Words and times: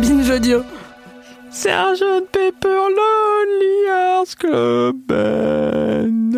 Binge 0.00 0.30
audio. 0.30 0.62
Sergeant 1.50 2.24
Pepper 2.32 2.68
Lonely 2.96 3.86
Hearts 3.86 4.34
Club 4.34 4.96
Band. 5.06 6.30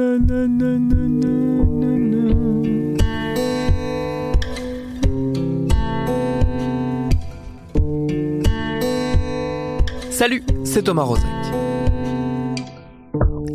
Salut, 10.11 10.43
c'est 10.65 10.83
Thomas 10.83 11.03
Rozek. 11.03 11.25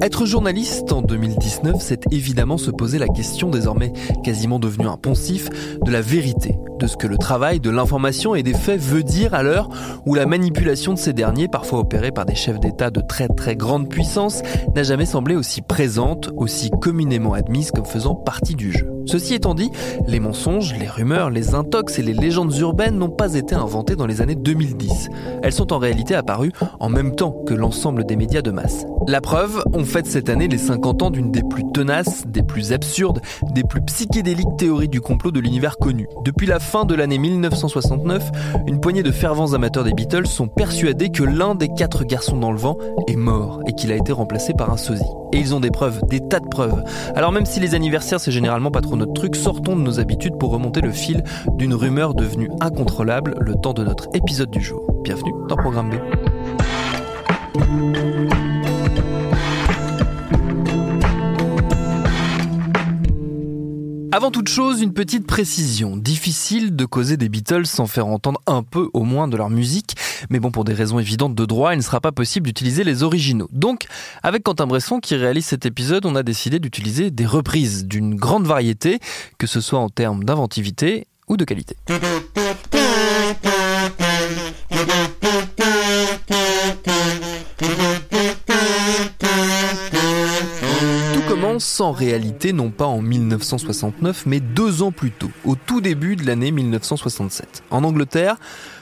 Être 0.02 0.26
journaliste 0.26 0.92
en 0.92 1.02
2019, 1.02 1.78
c'est 1.80 2.02
évidemment 2.12 2.58
se 2.58 2.72
poser 2.72 3.00
la 3.00 3.08
question 3.08 3.50
désormais 3.50 3.94
quasiment 4.24 4.60
devenue 4.60 4.88
un 4.88 4.98
poncif 4.98 5.50
de 5.84 5.92
la 5.92 6.02
vérité, 6.02 6.56
de 6.78 6.88
ce 6.88 6.98
que 6.98 7.08
le 7.08 7.18
travail 7.18 7.60
de 7.60 7.70
l'information 7.70 8.36
et 8.36 8.44
des 8.44 8.54
faits 8.54 8.80
veut 8.80 9.04
dire 9.04 9.34
à 9.34 9.44
l'heure 9.44 9.70
où 10.06 10.16
la 10.16 10.26
manipulation 10.26 10.94
de 10.94 10.98
ces 10.98 11.14
derniers, 11.14 11.48
parfois 11.48 11.80
opérée 11.80 12.12
par 12.12 12.26
des 12.26 12.36
chefs 12.36 12.60
d'État 12.60 12.90
de 12.90 13.02
très 13.02 13.28
très 13.28 13.56
grande 13.56 13.90
puissance, 13.90 14.42
n'a 14.76 14.84
jamais 14.84 15.06
semblé 15.06 15.36
aussi 15.36 15.62
présente, 15.62 16.30
aussi 16.36 16.70
communément 16.82 17.34
admise 17.34 17.72
comme 17.72 17.86
faisant 17.86 18.16
partie 18.16 18.56
du 18.56 18.72
jeu. 18.72 18.92
Ceci 19.08 19.36
étant 19.36 19.56
dit, 19.56 19.72
les 20.06 20.20
mensonges, 20.20 20.74
les 20.78 20.88
rumeurs, 20.88 21.30
les 21.30 21.56
intox 21.56 21.98
et 21.98 22.04
les 22.04 22.14
légendes 22.14 22.54
urbaines 22.58 22.98
n'ont 22.98 23.10
pas 23.10 23.36
été 23.36 23.56
inventés 23.56 23.96
dans 23.96 24.06
les 24.06 24.22
années 24.22 24.36
2010. 24.36 25.10
Elles 25.44 25.54
sont 25.54 25.72
en 25.72 25.78
réalité 25.78 26.14
apparues 26.14 26.52
en 26.80 26.90
même 26.90 27.16
temps 27.16 27.32
que 27.32 27.54
l'ensemble 27.54 28.06
des 28.06 28.18
médias 28.18 28.42
de 28.42 28.52
masse. 28.52 28.86
La 29.08 29.22
preuve, 29.22 29.64
on 29.74 29.86
fête 29.86 30.08
cette 30.08 30.28
année 30.28 30.50
les 30.50 30.58
50 30.58 31.04
ans 31.04 31.10
d'une 31.10 31.32
des 31.32 31.44
plus 31.44 31.64
tenaces, 31.74 32.28
des 32.28 32.44
plus 32.44 32.74
absurdes, 32.74 33.22
des 33.54 33.64
plus 33.64 33.82
psychédéliques 33.82 34.58
théories 34.58 34.90
du 34.90 35.00
complot 35.00 35.32
de 35.32 35.40
l'univers 35.40 35.78
connu. 35.78 36.08
Fin 36.68 36.84
de 36.84 36.96
l'année 36.96 37.18
1969, 37.18 38.30
une 38.68 38.82
poignée 38.82 39.02
de 39.02 39.14
fervents 39.14 39.54
amateurs 39.54 39.86
des 39.86 39.94
Beatles 39.94 40.28
sont 40.28 40.50
persuadés 40.50 41.10
que 41.10 41.24
l'un 41.24 41.56
des 41.56 41.70
quatre 41.70 42.04
garçons 42.04 42.36
dans 42.36 42.52
le 42.52 42.58
vent 42.58 42.78
est 43.08 43.16
mort 43.16 43.62
et 43.68 43.74
qu'il 43.74 43.90
a 43.90 43.96
été 43.96 44.12
remplacé 44.12 44.52
par 44.54 44.70
un 44.70 44.76
sosie. 44.76 45.02
Et 45.32 45.38
ils 45.38 45.56
ont 45.56 45.62
des 45.62 45.72
preuves, 45.72 46.02
des 46.10 46.20
tas 46.20 46.42
de 46.42 46.50
preuves. 46.50 46.84
Alors 47.16 47.32
même 47.32 47.46
si 47.46 47.62
les 47.62 47.74
anniversaires 47.74 48.20
c'est 48.20 48.34
généralement 48.34 48.70
pas 48.70 48.82
trop 48.82 48.98
notre 48.98 49.14
truc, 49.14 49.38
sortons 49.38 49.78
de 49.78 49.82
nos 49.82 50.02
habitudes 50.02 50.38
pour 50.38 50.52
remonter 50.52 50.82
le 50.82 50.92
fil 50.92 51.24
d'une 51.54 51.74
rumeur 51.74 52.14
devenue 52.14 52.50
incontrôlable 52.60 53.36
le 53.40 53.56
temps 53.56 53.74
de 53.74 53.86
notre 53.86 54.10
épisode 54.14 54.52
du 54.52 54.60
jour. 54.60 54.86
Bienvenue 55.04 55.32
dans 55.48 55.56
Programme 55.56 55.90
B. 55.90 55.94
Avant 64.18 64.32
toute 64.32 64.50
chose, 64.50 64.82
une 64.82 64.94
petite 64.94 65.28
précision. 65.28 65.96
Difficile 65.96 66.76
de 66.76 66.86
causer 66.86 67.18
des 67.18 67.30
Beatles 67.30 67.68
sans 67.68 67.86
faire 67.86 68.08
entendre 68.08 68.42
un 68.48 68.64
peu 68.64 68.90
au 68.96 69.04
moins 69.04 69.28
de 69.28 69.38
leur 69.38 69.52
musique, 69.52 69.96
mais 70.32 70.40
bon, 70.40 70.50
pour 70.50 70.64
des 70.64 70.74
raisons 70.74 70.98
évidentes 70.98 71.36
de 71.36 71.46
droit, 71.46 71.76
il 71.76 71.78
ne 71.78 71.84
sera 71.84 72.02
pas 72.02 72.12
possible 72.12 72.48
d'utiliser 72.48 72.84
les 72.84 73.04
originaux. 73.04 73.48
Donc, 73.52 73.86
avec 74.24 74.42
Quentin 74.42 74.66
Bresson 74.66 75.00
qui 75.00 75.16
réalise 75.16 75.46
cet 75.46 75.68
épisode, 75.68 76.08
on 76.08 76.16
a 76.16 76.24
décidé 76.24 76.58
d'utiliser 76.58 77.12
des 77.12 77.28
reprises 77.28 77.86
d'une 77.86 78.16
grande 78.16 78.48
variété, 78.48 78.98
que 79.38 79.46
ce 79.46 79.62
soit 79.62 79.78
en 79.78 79.90
termes 79.90 80.24
d'inventivité 80.24 81.06
ou 81.28 81.38
de 81.38 81.46
qualité. 81.46 81.76
Sans 91.60 91.92
réalité, 91.92 92.54
non 92.54 92.70
pas 92.70 92.86
en 92.86 93.02
1969, 93.02 94.26
mais 94.26 94.40
deux 94.40 94.82
ans 94.82 94.92
plus 94.92 95.12
tôt, 95.12 95.32
au 95.46 95.56
tout 95.56 95.82
début 95.82 96.16
de 96.16 96.26
l'année 96.26 96.52
1967. 96.52 97.64
En 97.72 97.84
Angleterre, 97.84 98.38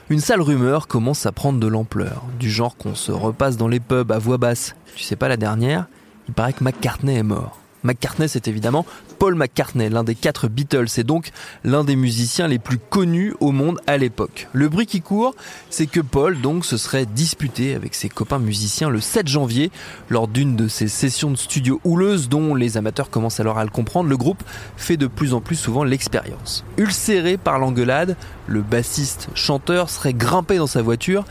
une 0.09 0.19
sale 0.19 0.41
rumeur 0.41 0.88
commence 0.88 1.25
à 1.25 1.31
prendre 1.31 1.59
de 1.59 1.68
l'ampleur, 1.68 2.24
du 2.40 2.50
genre 2.50 2.78
qu'on 2.78 2.96
se 2.96 3.12
repasse 3.12 3.58
dans 3.58 3.68
les 3.68 3.80
pubs 3.80 4.12
à 4.12 4.19
voix 4.19 4.38
basse. 4.38 4.75
Tu 4.96 5.03
sais 5.03 5.16
pas 5.16 5.28
la 5.28 5.38
dernière 5.38 5.88
Il 6.28 6.34
paraît 6.34 6.53
que 6.53 6.64
McCartney 6.64 7.16
est 7.16 7.24
mort. 7.24 7.59
McCartney, 7.84 8.28
c'est 8.28 8.47
évidemment 8.47 8.85
Paul 9.18 9.36
McCartney, 9.36 9.90
l'un 9.90 10.03
des 10.03 10.16
quatre 10.16 10.48
Beatles, 10.48 10.88
et 10.98 11.03
donc 11.03 11.31
l'un 11.64 11.84
des 11.84 11.96
musiciens 11.96 12.48
les 12.48 12.59
plus 12.59 12.78
connus 12.78 13.34
au 13.40 13.52
monde 13.52 13.80
à 13.88 13.98
l'époque. 13.98 14.48
Le 14.53 14.70
bruit 14.70 14.86
qui 14.86 15.02
court, 15.02 15.36
c'est 15.70 15.88
que 15.88 16.00
Paul 16.00 16.42
donc 16.42 16.66
se 16.66 16.78
serait 16.78 17.06
disputé 17.06 17.76
avec 17.76 17.96
ses 17.96 18.09
copains 18.09 18.40
musiciens 18.40 18.90
le 18.90 19.00
7 19.00 19.28
janvier 19.28 19.72
lors 20.09 20.28
d'une 20.28 20.56
de 20.56 20.68
ces 20.68 20.88
sessions 20.88 21.31
de 21.31 21.36
studio 21.36 21.80
houleuses 21.84 22.30
dont 22.30 22.56
les 22.56 22.78
amateurs 22.78 23.09
commencent 23.09 23.40
alors 23.40 23.58
à 23.58 23.64
le 23.64 23.70
comprendre. 23.70 24.09
Le 24.09 24.18
groupe 24.18 24.44
fait 24.78 24.98
de 24.98 25.08
plus 25.08 25.34
en 25.34 25.42
plus 25.42 25.56
souvent 25.56 25.84
l'expérience. 25.84 26.64
Ulcéré 26.78 27.38
par 27.38 27.59
l'engueulade, 27.59 28.18
le 28.47 28.62
bassiste 28.62 29.30
chanteur 29.34 29.90
serait 29.90 30.14
grimpé 30.14 30.58
dans 30.58 30.68
sa 30.68 30.82
voiture 30.82 31.26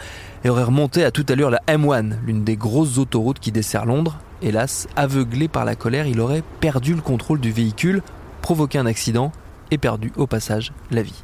et 0.45 0.51
aurait 0.51 0.65
remonté 0.65 1.05
à 1.05 1.11
toute 1.11 1.31
allure 1.31 1.51
la 1.51 1.62
M1, 1.69 2.12
l'une 2.27 2.45
des 2.45 2.56
grosses 2.56 2.99
autoroutes 2.99 3.39
qui 3.39 3.53
dessert 3.53 3.87
Londres. 3.87 4.19
Hélas, 4.44 4.88
aveuglé 4.94 5.49
par 5.49 5.65
la 5.65 5.75
colère, 5.75 6.06
il 6.06 6.21
aurait 6.21 6.43
perdu 6.60 6.93
le 6.93 7.00
contrôle 7.00 7.41
du 7.41 7.50
véhicule, 7.50 8.03
provoqué 8.43 8.77
un 8.77 8.84
accident 8.84 9.32
et 9.71 9.78
perdu 9.78 10.12
au 10.16 10.27
passage 10.27 10.75
la 10.91 11.00
vie. 11.00 11.15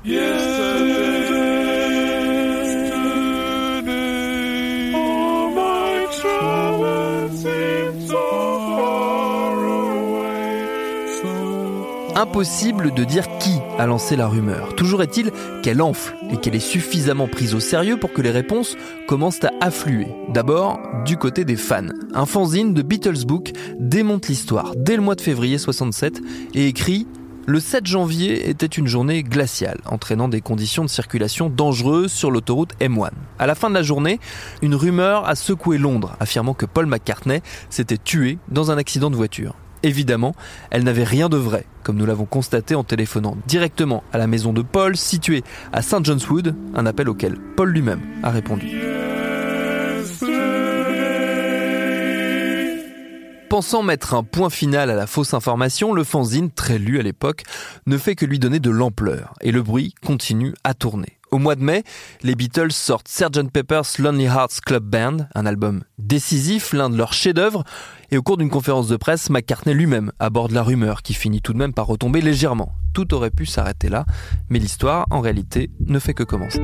Impossible 12.17 12.95
de 12.95 13.05
dire 13.05 13.27
qui 13.39 13.60
a 13.81 14.17
la 14.17 14.29
rumeur. 14.29 14.75
Toujours 14.77 15.03
est-il 15.03 15.33
qu'elle 15.63 15.81
enfle 15.81 16.15
et 16.31 16.37
qu'elle 16.37 16.55
est 16.55 16.61
suffisamment 16.61 17.29
prise 17.29 17.55
au 17.55 17.61
sérieux 17.61 17.97
pour 17.97 18.13
que 18.13 18.21
les 18.21 18.31
réponses 18.31 18.77
commencent 19.09 19.43
à 19.43 19.53
affluer. 19.63 20.09
D'abord, 20.29 20.79
du 21.07 21.17
côté 21.17 21.47
des 21.47 21.57
fans. 21.57 21.87
Un 22.15 22.27
fanzine 22.27 22.75
de 22.75 22.83
Beatles 22.83 23.25
Book 23.27 23.53
démonte 23.79 24.29
l'histoire 24.29 24.75
dès 24.77 24.97
le 24.97 25.03
mois 25.03 25.15
de 25.15 25.23
février 25.23 25.57
67 25.57 26.21
et 26.55 26.69
écrit 26.69 27.07
le 27.47 27.59
7 27.59 27.87
janvier 27.87 28.51
était 28.51 28.67
une 28.67 28.87
journée 28.87 29.23
glaciale, 29.23 29.81
entraînant 29.87 30.29
des 30.29 30.43
conditions 30.43 30.85
de 30.85 30.91
circulation 30.91 31.49
dangereuses 31.49 32.13
sur 32.13 32.31
l'autoroute 32.31 32.75
M1. 32.81 33.11
À 33.39 33.47
la 33.47 33.55
fin 33.55 33.71
de 33.71 33.75
la 33.75 33.83
journée, 33.83 34.21
une 34.61 34.75
rumeur 34.75 35.27
a 35.27 35.35
secoué 35.35 35.79
Londres, 35.79 36.17
affirmant 36.21 36.53
que 36.53 36.67
Paul 36.67 36.85
McCartney 36.87 37.41
s'était 37.71 37.97
tué 37.97 38.39
dans 38.51 38.71
un 38.71 38.77
accident 38.77 39.11
de 39.11 39.17
voiture. 39.17 39.55
Évidemment, 39.83 40.35
elle 40.71 40.85
n'avait 40.85 41.05
rien 41.05 41.29
de 41.29 41.37
vrai, 41.37 41.65
comme 41.83 41.97
nous 41.97 42.07
l'avons 42.07 42.27
constaté 42.27 42.75
en 42.75 42.85
téléphonant 42.85 43.37
directement 43.47 44.05
à 44.13 44.19
la 44.19 44.27
maison 44.27 44.53
de 44.53 44.63
Paul, 44.63 44.97
située 44.97 45.43
à 45.73 45.81
St. 45.83 46.05
John's 46.05 46.29
Wood, 46.29 46.55
un 46.75 46.87
appel 46.87 47.09
auquel 47.09 47.37
Paul 47.57 47.71
lui-même 47.71 48.03
a 48.23 48.31
répondu. 48.31 48.79
Pensant 53.49 53.83
mettre 53.83 54.15
un 54.15 54.23
point 54.23 54.49
final 54.49 54.91
à 54.91 54.95
la 54.95 55.09
fausse 55.09 55.35
information, 55.35 55.93
le 55.93 56.05
fanzine, 56.05 56.53
très 56.53 56.79
lu 56.79 57.01
à 57.01 57.03
l'époque, 57.03 57.43
ne 57.87 57.99
fait 57.99 58.15
que 58.15 58.25
lui 58.25 58.39
donner 58.39 58.61
de 58.61 58.71
l'ampleur, 58.71 59.35
et 59.41 59.51
le 59.51 59.61
bruit 59.61 59.93
continue 60.07 60.55
à 60.63 60.73
tourner. 60.75 61.19
Au 61.33 61.39
mois 61.39 61.57
de 61.57 61.63
mai, 61.63 61.85
les 62.23 62.35
Beatles 62.35 62.73
sortent 62.73 63.09
Sgt 63.09 63.51
Pepper's 63.51 63.99
Lonely 63.99 64.27
Hearts 64.27 64.61
Club 64.65 64.85
Band, 64.85 65.29
un 65.35 65.47
album 65.47 65.83
décisif, 65.99 66.73
l'un 66.73 66.91
de 66.91 66.97
leurs 66.97 67.13
chefs-d'œuvre, 67.13 67.65
et 68.11 68.19
au 68.19 68.23
cours 68.23 68.37
d'une 68.37 68.51
conférence 68.51 68.89
de 68.89 68.97
presse, 68.97 69.31
McCartney 69.31 69.75
lui-même 69.75 70.13
aborde 70.19 70.53
la 70.53 70.63
rumeur 70.63 71.03
qui 71.03 71.15
finit 71.15 71.41
tout 71.41 71.53
de 71.53 71.59
même 71.59 71.73
par 71.73 71.87
retomber 71.87 72.21
légèrement. 72.21 72.73
Tout 72.93 73.15
aurait 73.15 73.31
pu 73.31 73.47
s'arrêter 73.47 73.89
là, 73.89 74.05
mais 74.49 74.59
l'histoire, 74.59 75.07
en 75.11 75.21
réalité, 75.21 75.71
ne 75.87 75.99
fait 75.99 76.15
que 76.15 76.25
commencer. 76.25 76.61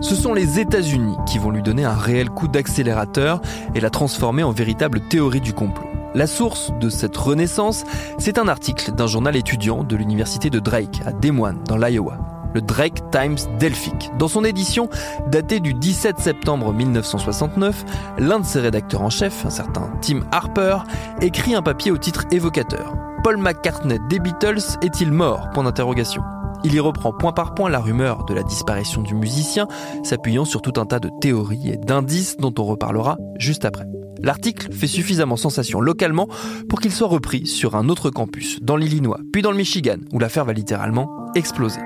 Ce 0.00 0.14
sont 0.14 0.34
les 0.34 0.58
États-Unis 0.58 1.16
qui 1.26 1.38
vont 1.38 1.50
lui 1.50 1.62
donner 1.62 1.84
un 1.84 1.94
réel 1.94 2.28
coup 2.28 2.48
d'accélérateur 2.48 3.40
et 3.74 3.80
la 3.80 3.90
transformer 3.90 4.42
en 4.42 4.50
véritable 4.50 5.00
théorie 5.08 5.40
du 5.40 5.52
complot. 5.52 5.88
La 6.14 6.26
source 6.26 6.72
de 6.80 6.88
cette 6.88 7.16
renaissance, 7.16 7.84
c'est 8.18 8.38
un 8.38 8.48
article 8.48 8.92
d'un 8.92 9.06
journal 9.06 9.34
étudiant 9.34 9.82
de 9.82 9.96
l'université 9.96 10.50
de 10.50 10.58
Drake 10.58 11.00
à 11.06 11.12
Des 11.12 11.30
Moines, 11.30 11.62
dans 11.66 11.76
l'Iowa 11.76 12.33
le 12.54 12.62
Drake 12.62 13.10
Times 13.10 13.36
Delphic. 13.58 14.10
Dans 14.18 14.28
son 14.28 14.44
édition 14.44 14.88
datée 15.30 15.60
du 15.60 15.74
17 15.74 16.18
septembre 16.18 16.72
1969, 16.72 17.84
l'un 18.18 18.40
de 18.40 18.44
ses 18.44 18.60
rédacteurs 18.60 19.02
en 19.02 19.10
chef, 19.10 19.44
un 19.44 19.50
certain 19.50 19.90
Tim 20.00 20.20
Harper, 20.32 20.78
écrit 21.20 21.54
un 21.54 21.62
papier 21.62 21.90
au 21.90 21.98
titre 21.98 22.24
évocateur. 22.30 22.94
Paul 23.22 23.36
McCartney 23.38 23.98
des 24.08 24.18
Beatles 24.18 24.78
est-il 24.82 25.10
mort? 25.10 25.50
Point 25.50 25.64
d'interrogation. 25.64 26.22
Il 26.62 26.74
y 26.74 26.80
reprend 26.80 27.12
point 27.12 27.32
par 27.32 27.54
point 27.54 27.68
la 27.68 27.78
rumeur 27.78 28.24
de 28.24 28.32
la 28.32 28.42
disparition 28.42 29.02
du 29.02 29.14
musicien, 29.14 29.68
s'appuyant 30.02 30.46
sur 30.46 30.62
tout 30.62 30.80
un 30.80 30.86
tas 30.86 30.98
de 30.98 31.10
théories 31.20 31.70
et 31.70 31.76
d'indices 31.76 32.36
dont 32.38 32.54
on 32.58 32.64
reparlera 32.64 33.18
juste 33.38 33.64
après. 33.66 33.84
L'article 34.22 34.72
fait 34.72 34.86
suffisamment 34.86 35.36
sensation 35.36 35.82
localement 35.82 36.28
pour 36.68 36.80
qu'il 36.80 36.92
soit 36.92 37.08
repris 37.08 37.46
sur 37.46 37.76
un 37.76 37.90
autre 37.90 38.08
campus, 38.08 38.58
dans 38.62 38.76
l'Illinois, 38.76 39.20
puis 39.32 39.42
dans 39.42 39.50
le 39.50 39.58
Michigan, 39.58 39.98
où 40.12 40.18
l'affaire 40.18 40.46
va 40.46 40.54
littéralement 40.54 41.10
exploser. 41.34 41.80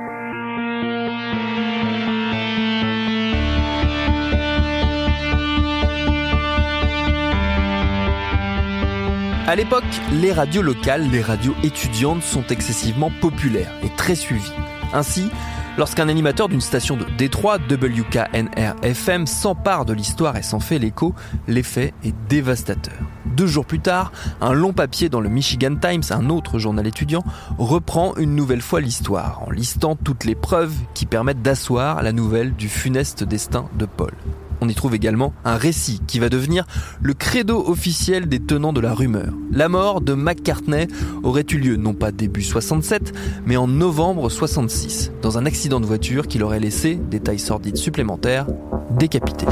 À 9.48 9.56
l'époque, 9.56 9.82
les 10.12 10.30
radios 10.30 10.60
locales, 10.60 11.08
les 11.10 11.22
radios 11.22 11.54
étudiantes 11.62 12.22
sont 12.22 12.44
excessivement 12.48 13.10
populaires 13.22 13.72
et 13.82 13.88
très 13.96 14.14
suivies. 14.14 14.52
Ainsi, 14.92 15.30
lorsqu'un 15.78 16.10
animateur 16.10 16.50
d'une 16.50 16.60
station 16.60 16.98
de 16.98 17.06
Détroit, 17.16 17.56
WKNR-FM, 17.56 19.26
s'empare 19.26 19.86
de 19.86 19.94
l'histoire 19.94 20.36
et 20.36 20.42
s'en 20.42 20.60
fait 20.60 20.78
l'écho, 20.78 21.14
l'effet 21.46 21.94
est 22.04 22.14
dévastateur. 22.28 22.98
Deux 23.24 23.46
jours 23.46 23.64
plus 23.64 23.80
tard, 23.80 24.12
un 24.42 24.52
long 24.52 24.74
papier 24.74 25.08
dans 25.08 25.22
le 25.22 25.30
Michigan 25.30 25.76
Times, 25.76 26.02
un 26.10 26.28
autre 26.28 26.58
journal 26.58 26.86
étudiant, 26.86 27.24
reprend 27.56 28.14
une 28.16 28.34
nouvelle 28.34 28.60
fois 28.60 28.82
l'histoire 28.82 29.42
en 29.46 29.50
listant 29.50 29.96
toutes 29.96 30.26
les 30.26 30.34
preuves 30.34 30.74
qui 30.92 31.06
permettent 31.06 31.40
d'asseoir 31.40 32.02
la 32.02 32.12
nouvelle 32.12 32.54
du 32.54 32.68
funeste 32.68 33.24
destin 33.24 33.64
de 33.78 33.86
Paul. 33.86 34.12
On 34.60 34.68
y 34.68 34.74
trouve 34.74 34.94
également 34.94 35.32
un 35.44 35.56
récit 35.56 36.00
qui 36.06 36.18
va 36.18 36.28
devenir 36.28 36.66
le 37.00 37.14
credo 37.14 37.64
officiel 37.66 38.28
des 38.28 38.40
tenants 38.40 38.72
de 38.72 38.80
la 38.80 38.94
rumeur. 38.94 39.32
La 39.52 39.68
mort 39.68 40.00
de 40.00 40.14
McCartney 40.14 40.88
aurait 41.22 41.46
eu 41.50 41.58
lieu 41.58 41.76
non 41.76 41.94
pas 41.94 42.12
début 42.12 42.42
67, 42.42 43.12
mais 43.46 43.56
en 43.56 43.68
novembre 43.68 44.28
66, 44.30 45.12
dans 45.22 45.38
un 45.38 45.46
accident 45.46 45.80
de 45.80 45.86
voiture 45.86 46.26
qui 46.26 46.38
l'aurait 46.38 46.60
laissé, 46.60 46.96
détails 46.96 47.38
sordides 47.38 47.76
supplémentaires, 47.76 48.46
décapité. 48.90 49.46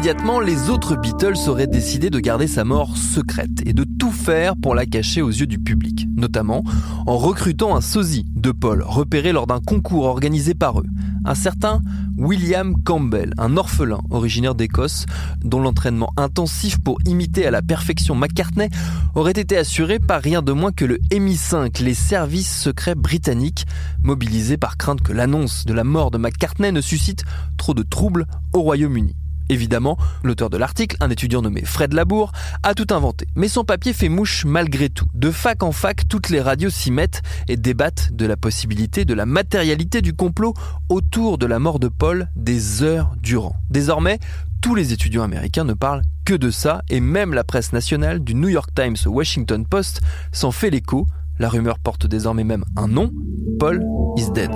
Immédiatement, 0.00 0.40
les 0.40 0.70
autres 0.70 0.96
Beatles 0.96 1.36
auraient 1.46 1.66
décidé 1.66 2.08
de 2.08 2.20
garder 2.20 2.46
sa 2.46 2.64
mort 2.64 2.96
secrète 2.96 3.60
et 3.66 3.74
de 3.74 3.84
tout 3.84 4.10
faire 4.10 4.54
pour 4.56 4.74
la 4.74 4.86
cacher 4.86 5.20
aux 5.20 5.28
yeux 5.28 5.46
du 5.46 5.58
public, 5.58 6.06
notamment 6.16 6.64
en 7.06 7.18
recrutant 7.18 7.76
un 7.76 7.82
sosie 7.82 8.24
de 8.34 8.50
Paul 8.50 8.82
repéré 8.82 9.30
lors 9.32 9.46
d'un 9.46 9.60
concours 9.60 10.06
organisé 10.06 10.54
par 10.54 10.80
eux, 10.80 10.86
un 11.26 11.34
certain 11.34 11.82
William 12.16 12.74
Campbell, 12.82 13.34
un 13.36 13.58
orphelin 13.58 14.00
originaire 14.08 14.54
d'Écosse, 14.54 15.04
dont 15.44 15.60
l'entraînement 15.60 16.14
intensif 16.16 16.78
pour 16.78 16.96
imiter 17.04 17.46
à 17.46 17.50
la 17.50 17.60
perfection 17.60 18.14
McCartney 18.14 18.70
aurait 19.14 19.32
été 19.32 19.58
assuré 19.58 19.98
par 19.98 20.22
rien 20.22 20.40
de 20.40 20.52
moins 20.52 20.72
que 20.72 20.86
le 20.86 20.96
MI5, 21.12 21.82
les 21.82 21.92
services 21.92 22.58
secrets 22.58 22.94
britanniques, 22.94 23.66
mobilisés 24.02 24.56
par 24.56 24.78
crainte 24.78 25.02
que 25.02 25.12
l'annonce 25.12 25.66
de 25.66 25.74
la 25.74 25.84
mort 25.84 26.10
de 26.10 26.16
McCartney 26.16 26.72
ne 26.72 26.80
suscite 26.80 27.24
trop 27.58 27.74
de 27.74 27.82
troubles 27.82 28.24
au 28.54 28.62
Royaume-Uni. 28.62 29.14
Évidemment, 29.50 29.98
l'auteur 30.22 30.48
de 30.48 30.56
l'article, 30.56 30.96
un 31.00 31.10
étudiant 31.10 31.42
nommé 31.42 31.64
Fred 31.64 31.92
Labour, 31.92 32.30
a 32.62 32.72
tout 32.72 32.86
inventé. 32.90 33.26
Mais 33.34 33.48
son 33.48 33.64
papier 33.64 33.92
fait 33.92 34.08
mouche 34.08 34.44
malgré 34.44 34.88
tout. 34.90 35.06
De 35.12 35.32
fac 35.32 35.64
en 35.64 35.72
fac, 35.72 36.06
toutes 36.08 36.30
les 36.30 36.40
radios 36.40 36.70
s'y 36.70 36.92
mettent 36.92 37.20
et 37.48 37.56
débattent 37.56 38.12
de 38.12 38.26
la 38.26 38.36
possibilité, 38.36 39.04
de 39.04 39.12
la 39.12 39.26
matérialité 39.26 40.02
du 40.02 40.14
complot 40.14 40.54
autour 40.88 41.36
de 41.36 41.46
la 41.46 41.58
mort 41.58 41.80
de 41.80 41.88
Paul 41.88 42.28
des 42.36 42.84
heures 42.84 43.12
durant. 43.20 43.56
Désormais, 43.70 44.20
tous 44.62 44.76
les 44.76 44.92
étudiants 44.92 45.24
américains 45.24 45.64
ne 45.64 45.74
parlent 45.74 46.02
que 46.24 46.34
de 46.34 46.50
ça 46.50 46.82
et 46.88 47.00
même 47.00 47.34
la 47.34 47.42
presse 47.42 47.72
nationale 47.72 48.20
du 48.20 48.36
New 48.36 48.50
York 48.50 48.70
Times 48.72 48.98
Washington 49.04 49.66
Post 49.66 50.00
s'en 50.30 50.52
fait 50.52 50.70
l'écho. 50.70 51.08
La 51.40 51.48
rumeur 51.48 51.80
porte 51.80 52.06
désormais 52.06 52.44
même 52.44 52.64
un 52.76 52.86
nom, 52.86 53.10
Paul 53.58 53.84
is 54.16 54.30
dead. 54.32 54.50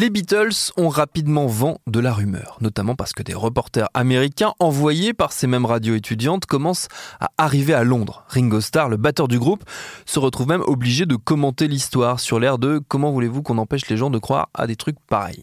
Les 0.00 0.10
Beatles 0.10 0.70
ont 0.76 0.88
rapidement 0.88 1.48
vent 1.48 1.80
de 1.88 1.98
la 1.98 2.12
rumeur, 2.12 2.56
notamment 2.60 2.94
parce 2.94 3.12
que 3.12 3.24
des 3.24 3.34
reporters 3.34 3.88
américains 3.94 4.54
envoyés 4.60 5.12
par 5.12 5.32
ces 5.32 5.48
mêmes 5.48 5.66
radios 5.66 5.96
étudiantes 5.96 6.46
commencent 6.46 6.86
à 7.18 7.30
arriver 7.36 7.74
à 7.74 7.82
Londres. 7.82 8.22
Ringo 8.28 8.60
Starr, 8.60 8.90
le 8.90 8.96
batteur 8.96 9.26
du 9.26 9.40
groupe, 9.40 9.64
se 10.06 10.20
retrouve 10.20 10.46
même 10.46 10.62
obligé 10.68 11.04
de 11.04 11.16
commenter 11.16 11.66
l'histoire 11.66 12.20
sur 12.20 12.38
l'air 12.38 12.58
de 12.58 12.80
comment 12.86 13.10
voulez-vous 13.10 13.42
qu'on 13.42 13.58
empêche 13.58 13.88
les 13.88 13.96
gens 13.96 14.08
de 14.08 14.20
croire 14.20 14.50
à 14.54 14.68
des 14.68 14.76
trucs 14.76 15.00
pareils. 15.08 15.42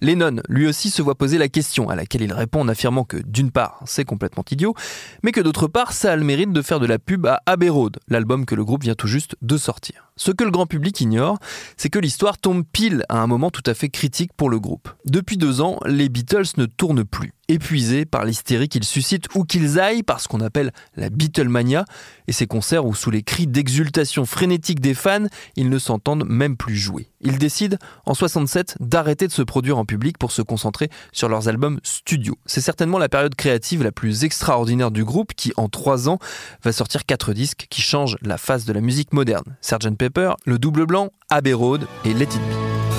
Lennon, 0.00 0.42
lui 0.48 0.66
aussi, 0.66 0.90
se 0.90 1.00
voit 1.00 1.14
poser 1.14 1.38
la 1.38 1.48
question, 1.48 1.88
à 1.88 1.94
laquelle 1.94 2.22
il 2.22 2.32
répond 2.32 2.62
en 2.62 2.68
affirmant 2.68 3.04
que 3.04 3.18
d'une 3.18 3.52
part, 3.52 3.82
c'est 3.86 4.04
complètement 4.04 4.44
idiot, 4.50 4.74
mais 5.22 5.30
que 5.30 5.40
d'autre 5.40 5.68
part, 5.68 5.92
ça 5.92 6.10
a 6.10 6.16
le 6.16 6.24
mérite 6.24 6.52
de 6.52 6.62
faire 6.62 6.80
de 6.80 6.86
la 6.86 6.98
pub 6.98 7.24
à 7.26 7.40
Abbey 7.46 7.68
Road, 7.68 8.00
l'album 8.08 8.46
que 8.46 8.56
le 8.56 8.64
groupe 8.64 8.82
vient 8.82 8.96
tout 8.96 9.06
juste 9.06 9.36
de 9.42 9.56
sortir. 9.56 10.08
Ce 10.16 10.30
que 10.30 10.44
le 10.44 10.50
grand 10.50 10.66
public 10.66 11.00
ignore, 11.00 11.38
c'est 11.76 11.88
que 11.88 11.98
l'histoire 11.98 12.38
tombe 12.38 12.64
pile 12.70 13.04
à 13.08 13.18
un 13.20 13.26
moment 13.26 13.50
tout 13.50 13.62
à 13.66 13.74
fait 13.74 13.88
critique 13.88 14.32
pour 14.36 14.50
le 14.50 14.60
groupe. 14.60 14.88
Depuis 15.04 15.36
deux 15.36 15.60
ans, 15.60 15.78
les 15.86 16.08
Beatles 16.08 16.52
ne 16.58 16.66
tournent 16.66 17.04
plus 17.04 17.32
épuisés 17.52 18.04
par 18.04 18.24
l'hystérie 18.24 18.68
qu'ils 18.68 18.84
suscitent 18.84 19.28
où 19.34 19.44
qu'ils 19.44 19.78
aillent 19.78 20.02
par 20.02 20.20
ce 20.20 20.28
qu'on 20.28 20.40
appelle 20.40 20.72
la 20.96 21.10
Beatlemania 21.10 21.84
et 22.26 22.32
ces 22.32 22.46
concerts 22.46 22.86
où 22.86 22.94
sous 22.94 23.10
les 23.10 23.22
cris 23.22 23.46
d'exultation 23.46 24.24
frénétique 24.26 24.80
des 24.80 24.94
fans, 24.94 25.26
ils 25.56 25.68
ne 25.68 25.78
s'entendent 25.78 26.24
même 26.26 26.56
plus 26.56 26.76
jouer. 26.76 27.08
Ils 27.20 27.38
décident 27.38 27.76
en 28.06 28.14
67 28.14 28.76
d'arrêter 28.80 29.26
de 29.26 29.32
se 29.32 29.42
produire 29.42 29.78
en 29.78 29.84
public 29.84 30.18
pour 30.18 30.32
se 30.32 30.42
concentrer 30.42 30.88
sur 31.12 31.28
leurs 31.28 31.48
albums 31.48 31.78
studio. 31.82 32.36
C'est 32.46 32.60
certainement 32.60 32.98
la 32.98 33.08
période 33.08 33.34
créative 33.34 33.82
la 33.82 33.92
plus 33.92 34.24
extraordinaire 34.24 34.90
du 34.90 35.04
groupe 35.04 35.32
qui 35.34 35.52
en 35.56 35.68
trois 35.68 36.08
ans 36.08 36.18
va 36.64 36.72
sortir 36.72 37.06
quatre 37.06 37.32
disques 37.32 37.66
qui 37.70 37.82
changent 37.82 38.16
la 38.22 38.38
face 38.38 38.64
de 38.64 38.72
la 38.72 38.80
musique 38.80 39.12
moderne. 39.12 39.56
Sgt 39.60 39.96
Pepper, 39.96 40.32
Le 40.44 40.58
Double 40.58 40.86
Blanc, 40.86 41.10
Abbey 41.30 41.52
Road 41.52 41.86
et 42.04 42.14
Let 42.14 42.24
It 42.24 42.30
Be. 42.30 42.91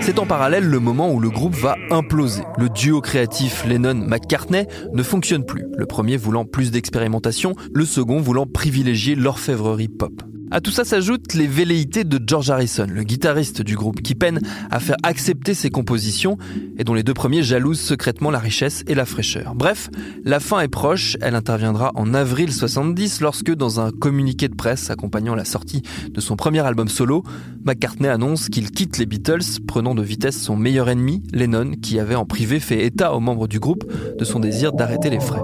C'est 0.00 0.20
en 0.20 0.26
parallèle 0.26 0.64
le 0.64 0.78
moment 0.78 1.12
où 1.12 1.18
le 1.18 1.30
groupe 1.30 1.54
va 1.54 1.76
imploser. 1.90 2.42
Le 2.58 2.68
duo 2.68 3.00
créatif 3.00 3.64
Lennon-McCartney 3.66 4.66
ne 4.92 5.02
fonctionne 5.02 5.44
plus, 5.44 5.64
le 5.76 5.86
premier 5.86 6.16
voulant 6.16 6.44
plus 6.44 6.70
d'expérimentation, 6.70 7.54
le 7.74 7.84
second 7.84 8.20
voulant 8.20 8.46
privilégier 8.46 9.16
l'orfèvrerie 9.16 9.88
pop. 9.88 10.22
À 10.50 10.60
tout 10.60 10.70
ça 10.70 10.84
s'ajoutent 10.84 11.34
les 11.34 11.48
velléités 11.48 12.04
de 12.04 12.20
George 12.24 12.50
Harrison, 12.50 12.86
le 12.88 13.02
guitariste 13.02 13.62
du 13.62 13.74
groupe, 13.74 14.00
qui 14.00 14.14
peine 14.14 14.40
à 14.70 14.78
faire 14.78 14.96
accepter 15.02 15.54
ses 15.54 15.70
compositions 15.70 16.38
et 16.78 16.84
dont 16.84 16.94
les 16.94 17.02
deux 17.02 17.14
premiers 17.14 17.42
jalousent 17.42 17.80
secrètement 17.80 18.30
la 18.30 18.38
richesse 18.38 18.84
et 18.86 18.94
la 18.94 19.06
fraîcheur. 19.06 19.54
Bref, 19.56 19.90
la 20.24 20.38
fin 20.38 20.60
est 20.60 20.68
proche, 20.68 21.16
elle 21.20 21.34
interviendra 21.34 21.90
en 21.96 22.14
avril 22.14 22.52
70 22.52 23.20
lorsque, 23.22 23.52
dans 23.52 23.80
un 23.80 23.90
communiqué 23.90 24.46
de 24.46 24.54
presse 24.54 24.88
accompagnant 24.88 25.34
la 25.34 25.44
sortie 25.44 25.82
de 26.10 26.20
son 26.20 26.36
premier 26.36 26.60
album 26.60 26.88
solo, 26.88 27.24
McCartney 27.64 28.08
annonce 28.08 28.48
qu'il 28.48 28.70
quitte 28.70 28.98
les 28.98 29.06
Beatles, 29.06 29.60
prenant 29.66 29.96
de 29.96 30.02
vitesse 30.02 30.40
son 30.40 30.56
meilleur 30.56 30.88
ennemi, 30.88 31.24
Lennon, 31.32 31.72
qui 31.82 31.98
avait 31.98 32.14
en 32.14 32.24
privé 32.24 32.60
fait 32.60 32.84
état 32.84 33.14
aux 33.14 33.20
membres 33.20 33.48
du 33.48 33.58
groupe 33.58 33.84
de 34.16 34.24
son 34.24 34.38
désir 34.38 34.72
d'arrêter 34.72 35.10
les 35.10 35.20
frais. 35.20 35.42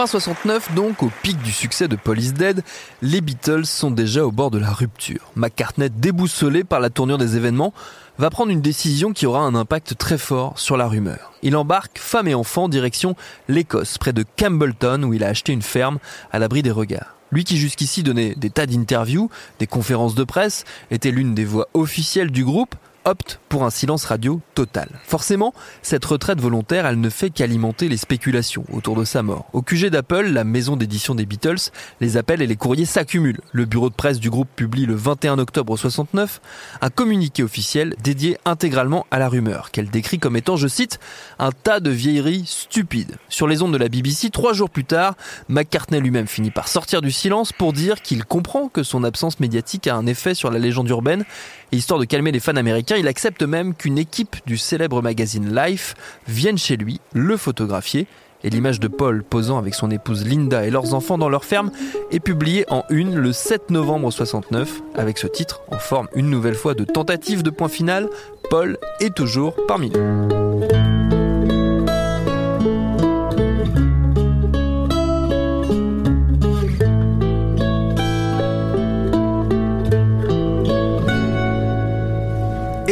Fin 0.00 0.06
69 0.06 0.74
donc, 0.74 1.02
au 1.02 1.10
pic 1.22 1.36
du 1.42 1.52
succès 1.52 1.86
de 1.86 1.94
Police 1.94 2.32
Dead, 2.32 2.64
les 3.02 3.20
Beatles 3.20 3.66
sont 3.66 3.90
déjà 3.90 4.24
au 4.24 4.32
bord 4.32 4.50
de 4.50 4.56
la 4.56 4.72
rupture. 4.72 5.30
McCartney, 5.36 5.90
déboussolé 5.90 6.64
par 6.64 6.80
la 6.80 6.88
tournure 6.88 7.18
des 7.18 7.36
événements, 7.36 7.74
va 8.16 8.30
prendre 8.30 8.50
une 8.50 8.62
décision 8.62 9.12
qui 9.12 9.26
aura 9.26 9.40
un 9.40 9.54
impact 9.54 9.98
très 9.98 10.16
fort 10.16 10.58
sur 10.58 10.78
la 10.78 10.86
rumeur. 10.86 11.34
Il 11.42 11.54
embarque 11.54 11.98
femme 11.98 12.28
et 12.28 12.34
enfants 12.34 12.70
direction 12.70 13.14
l'Écosse, 13.46 13.98
près 13.98 14.14
de 14.14 14.24
Campbellton, 14.38 15.02
où 15.02 15.12
il 15.12 15.22
a 15.22 15.28
acheté 15.28 15.52
une 15.52 15.60
ferme 15.60 15.98
à 16.32 16.38
l'abri 16.38 16.62
des 16.62 16.70
regards. 16.70 17.14
Lui 17.30 17.44
qui 17.44 17.58
jusqu'ici 17.58 18.02
donnait 18.02 18.34
des 18.36 18.48
tas 18.48 18.64
d'interviews, 18.64 19.28
des 19.58 19.66
conférences 19.66 20.14
de 20.14 20.24
presse, 20.24 20.64
était 20.90 21.10
l'une 21.10 21.34
des 21.34 21.44
voix 21.44 21.68
officielles 21.74 22.30
du 22.30 22.46
groupe, 22.46 22.74
opte 23.04 23.40
pour 23.48 23.64
un 23.64 23.70
silence 23.70 24.04
radio 24.04 24.40
total. 24.54 24.88
Forcément, 25.04 25.54
cette 25.82 26.04
retraite 26.04 26.40
volontaire, 26.40 26.86
elle 26.86 27.00
ne 27.00 27.10
fait 27.10 27.30
qu'alimenter 27.30 27.88
les 27.88 27.96
spéculations 27.96 28.64
autour 28.72 28.96
de 28.96 29.04
sa 29.04 29.22
mort. 29.22 29.48
Au 29.52 29.62
QG 29.62 29.86
d'Apple, 29.86 30.26
la 30.26 30.44
maison 30.44 30.76
d'édition 30.76 31.14
des 31.14 31.26
Beatles, 31.26 31.70
les 32.00 32.16
appels 32.16 32.42
et 32.42 32.46
les 32.46 32.56
courriers 32.56 32.84
s'accumulent. 32.84 33.40
Le 33.52 33.64
bureau 33.64 33.90
de 33.90 33.94
presse 33.94 34.20
du 34.20 34.30
groupe 34.30 34.48
publie 34.54 34.86
le 34.86 34.94
21 34.94 35.38
octobre 35.38 35.76
69 35.76 36.40
un 36.80 36.90
communiqué 36.90 37.42
officiel 37.42 37.94
dédié 38.02 38.38
intégralement 38.44 39.06
à 39.10 39.18
la 39.18 39.28
rumeur, 39.28 39.70
qu'elle 39.70 39.90
décrit 39.90 40.18
comme 40.18 40.36
étant, 40.36 40.56
je 40.56 40.68
cite, 40.68 40.98
un 41.38 41.52
tas 41.52 41.80
de 41.80 41.90
vieilleries 41.90 42.44
stupides. 42.46 43.16
Sur 43.28 43.48
les 43.48 43.62
ondes 43.62 43.72
de 43.72 43.78
la 43.78 43.88
BBC, 43.88 44.30
trois 44.30 44.52
jours 44.52 44.70
plus 44.70 44.84
tard, 44.84 45.14
McCartney 45.48 46.00
lui-même 46.00 46.26
finit 46.26 46.50
par 46.50 46.68
sortir 46.68 47.00
du 47.02 47.10
silence 47.10 47.52
pour 47.52 47.72
dire 47.72 48.02
qu'il 48.02 48.24
comprend 48.24 48.68
que 48.68 48.82
son 48.82 49.04
absence 49.04 49.40
médiatique 49.40 49.86
a 49.86 49.96
un 49.96 50.06
effet 50.06 50.34
sur 50.34 50.50
la 50.50 50.58
légende 50.58 50.88
urbaine 50.88 51.24
et 51.72 51.76
histoire 51.76 52.00
de 52.00 52.04
calmer 52.04 52.32
les 52.32 52.40
fans 52.40 52.56
américains, 52.56 52.96
il 52.96 53.08
accepte 53.08 53.42
même 53.42 53.74
qu'une 53.74 53.98
équipe 53.98 54.36
du 54.46 54.56
célèbre 54.56 55.02
magazine 55.02 55.54
Life 55.54 55.94
vienne 56.26 56.58
chez 56.58 56.76
lui 56.76 57.00
le 57.12 57.36
photographier. 57.36 58.06
Et 58.42 58.50
l'image 58.50 58.80
de 58.80 58.88
Paul 58.88 59.22
posant 59.22 59.58
avec 59.58 59.74
son 59.74 59.90
épouse 59.90 60.26
Linda 60.26 60.64
et 60.64 60.70
leurs 60.70 60.94
enfants 60.94 61.18
dans 61.18 61.28
leur 61.28 61.44
ferme 61.44 61.70
est 62.10 62.20
publiée 62.20 62.64
en 62.70 62.84
une 62.88 63.14
le 63.14 63.32
7 63.32 63.70
novembre 63.70 64.10
69 64.10 64.80
avec 64.94 65.18
ce 65.18 65.26
titre 65.26 65.60
en 65.70 65.78
forme 65.78 66.08
une 66.14 66.30
nouvelle 66.30 66.54
fois 66.54 66.74
de 66.74 66.84
tentative 66.84 67.42
de 67.42 67.50
point 67.50 67.68
final. 67.68 68.08
Paul 68.48 68.78
est 69.00 69.14
toujours 69.14 69.54
parmi 69.68 69.90
nous. 69.90 70.49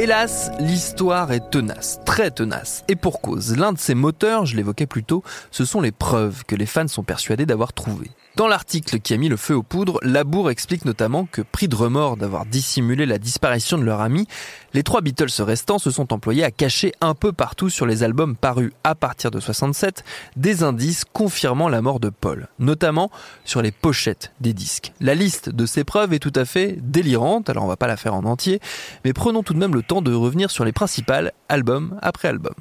Hélas, 0.08 0.50
l'histoire 0.58 1.32
est 1.32 1.50
tenace, 1.50 2.00
très 2.06 2.30
tenace, 2.30 2.82
et 2.88 2.96
pour 2.96 3.20
cause. 3.20 3.58
L'un 3.58 3.74
de 3.74 3.78
ses 3.78 3.94
moteurs, 3.94 4.46
je 4.46 4.56
l'évoquais 4.56 4.86
plus 4.86 5.04
tôt, 5.04 5.22
ce 5.50 5.66
sont 5.66 5.82
les 5.82 5.92
preuves 5.92 6.44
que 6.46 6.56
les 6.56 6.64
fans 6.64 6.88
sont 6.88 7.02
persuadés 7.02 7.44
d'avoir 7.44 7.74
trouvées. 7.74 8.10
Dans 8.38 8.46
l'article 8.46 9.00
qui 9.00 9.14
a 9.14 9.16
mis 9.16 9.28
le 9.28 9.36
feu 9.36 9.56
aux 9.56 9.64
poudres, 9.64 9.98
Labour 10.00 10.48
explique 10.48 10.84
notamment 10.84 11.24
que, 11.24 11.42
pris 11.42 11.66
de 11.66 11.74
remords 11.74 12.16
d'avoir 12.16 12.46
dissimulé 12.46 13.04
la 13.04 13.18
disparition 13.18 13.78
de 13.78 13.82
leur 13.82 14.00
ami, 14.00 14.28
les 14.74 14.84
trois 14.84 15.00
Beatles 15.00 15.42
restants 15.42 15.80
se 15.80 15.90
sont 15.90 16.12
employés 16.12 16.44
à 16.44 16.52
cacher 16.52 16.92
un 17.00 17.14
peu 17.14 17.32
partout 17.32 17.68
sur 17.68 17.84
les 17.84 18.04
albums 18.04 18.36
parus 18.36 18.70
à 18.84 18.94
partir 18.94 19.32
de 19.32 19.40
67 19.40 20.04
des 20.36 20.62
indices 20.62 21.04
confirmant 21.04 21.68
la 21.68 21.82
mort 21.82 21.98
de 21.98 22.10
Paul, 22.10 22.46
notamment 22.60 23.10
sur 23.44 23.60
les 23.60 23.72
pochettes 23.72 24.30
des 24.40 24.52
disques. 24.52 24.92
La 25.00 25.16
liste 25.16 25.48
de 25.48 25.66
ces 25.66 25.82
preuves 25.82 26.12
est 26.12 26.20
tout 26.20 26.32
à 26.36 26.44
fait 26.44 26.78
délirante, 26.80 27.50
alors 27.50 27.64
on 27.64 27.68
va 27.68 27.76
pas 27.76 27.88
la 27.88 27.96
faire 27.96 28.14
en 28.14 28.22
entier, 28.22 28.60
mais 29.04 29.12
prenons 29.12 29.42
tout 29.42 29.52
de 29.52 29.58
même 29.58 29.74
le 29.74 29.82
temps 29.82 30.00
de 30.00 30.14
revenir 30.14 30.52
sur 30.52 30.64
les 30.64 30.70
principales, 30.70 31.32
album 31.48 31.98
après 32.02 32.28
album. 32.28 32.54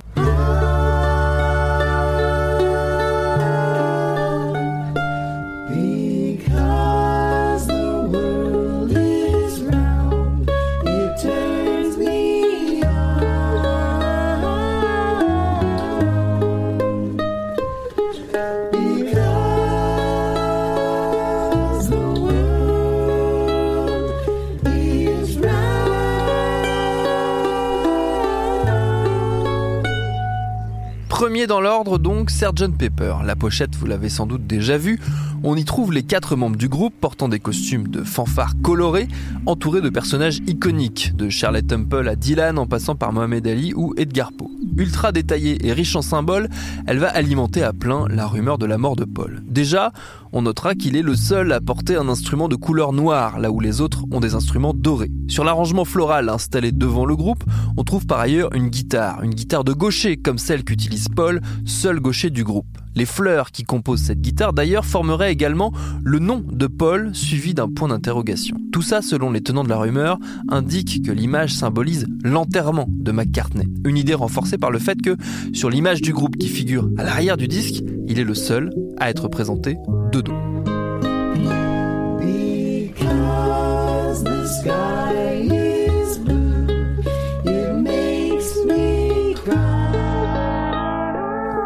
Premier 31.38 31.46
dans 31.46 31.62
l'ordre 31.62 32.00
donc, 32.00 32.32
Sgt 32.32 32.76
Pepper. 32.80 33.18
La 33.24 33.36
pochette, 33.36 33.76
vous 33.76 33.86
l'avez 33.86 34.10
sans 34.10 34.26
doute 34.26 34.48
déjà 34.48 34.76
vue. 34.76 35.00
On 35.44 35.56
y 35.56 35.66
trouve 35.66 35.94
les 35.94 36.02
quatre 36.02 36.36
membres 36.36 36.56
du 36.56 36.68
groupe 36.68 36.96
portant 37.00 37.30
des 37.30 37.40
costumes 37.40 37.90
de 37.90 38.02
fanfare 38.02 38.54
colorés, 38.64 39.08
entourés 39.46 39.82
de 39.82 39.90
personnages 39.90 40.40
iconiques, 40.48 41.16
de 41.16 41.30
Charlotte 41.30 41.68
Temple 41.68 42.08
à 42.08 42.16
Dylan 42.16 42.58
en 42.58 42.66
passant 42.66 42.96
par 42.96 43.14
Mohamed 43.14 43.46
Ali 43.46 43.72
ou 43.76 43.94
Edgar 43.98 44.32
Poe. 44.32 44.50
Ultra 44.78 45.12
détaillée 45.12 45.64
et 45.68 45.74
riche 45.74 45.96
en 45.96 46.02
symboles, 46.02 46.50
elle 46.88 46.98
va 46.98 47.10
alimenter 47.10 47.62
à 47.62 47.72
plein 47.72 48.08
la 48.10 48.26
rumeur 48.26 48.58
de 48.58 48.66
la 48.66 48.80
mort 48.80 48.96
de 48.96 49.06
Paul. 49.06 49.44
Déjà, 49.48 49.94
on 50.32 50.44
notera 50.44 50.76
qu'il 50.76 50.96
est 50.96 51.02
le 51.02 51.16
seul 51.16 51.52
à 51.52 51.62
porter 51.62 51.96
un 51.96 52.10
instrument 52.10 52.48
de 52.48 52.56
couleur 52.56 52.94
noire, 52.94 53.40
là 53.40 53.52
où 53.52 53.60
les 53.60 53.82
autres 53.82 54.04
ont 54.12 54.20
des 54.20 54.36
instruments 54.36 54.74
dorés. 54.74 55.12
Sur 55.28 55.44
l'arrangement 55.44 55.86
floral 55.86 56.30
installé 56.30 56.72
devant 56.72 57.06
le 57.06 57.16
groupe, 57.16 57.44
on 57.78 57.84
trouve 57.84 58.06
par 58.06 58.20
ailleurs 58.20 58.54
une 58.54 58.70
guitare, 58.70 59.24
une 59.24 59.34
guitare 59.34 59.64
de 59.64 59.74
gaucher 59.74 60.18
comme 60.18 60.38
celle 60.38 60.64
qu'utilise 60.64 61.08
Paul, 61.10 61.42
seul 61.66 62.00
gaucher 62.00 62.30
du 62.30 62.44
groupe. 62.44 62.68
Les 62.96 63.06
fleurs 63.06 63.52
qui 63.52 63.64
composent 63.64 64.02
cette 64.02 64.22
guitare 64.22 64.54
d'ailleurs 64.54 64.84
formeraient 64.84 65.32
également 65.32 65.72
le 66.04 66.18
nom 66.18 66.44
de 66.44 66.66
Paul 66.66 67.14
suivi 67.14 67.54
d'un 67.54 67.70
point 67.70 67.90
d'interrogation. 67.90 68.58
Tout 68.72 68.82
ça, 68.82 69.04
selon 69.04 69.30
les 69.30 69.42
tenants 69.42 69.64
de 69.64 69.70
la 69.70 69.78
rumeur, 69.78 70.18
indique 70.50 71.06
que 71.06 71.12
l'image 71.12 71.54
symbolise 71.54 72.08
l'enterrement 72.24 72.88
de 72.90 73.12
McCartney. 73.12 73.68
Une 73.86 73.98
idée 73.98 74.16
renforcée 74.16 74.58
par 74.58 74.72
le 74.72 74.80
fait 74.80 75.00
que 75.00 75.16
sur 75.54 75.70
l'image 75.70 76.02
du 76.02 76.12
groupe 76.12 76.38
qui 76.38 76.48
figure 76.48 76.90
à 76.98 77.04
l'arrière 77.04 77.38
du 77.38 77.48
disque, 77.48 77.84
il 78.08 78.20
est 78.20 78.24
le 78.24 78.34
seul 78.34 78.72
à 78.98 79.12
être 79.12 79.28
présenté 79.28 79.78
de 80.12 80.22
dos. 80.22 80.34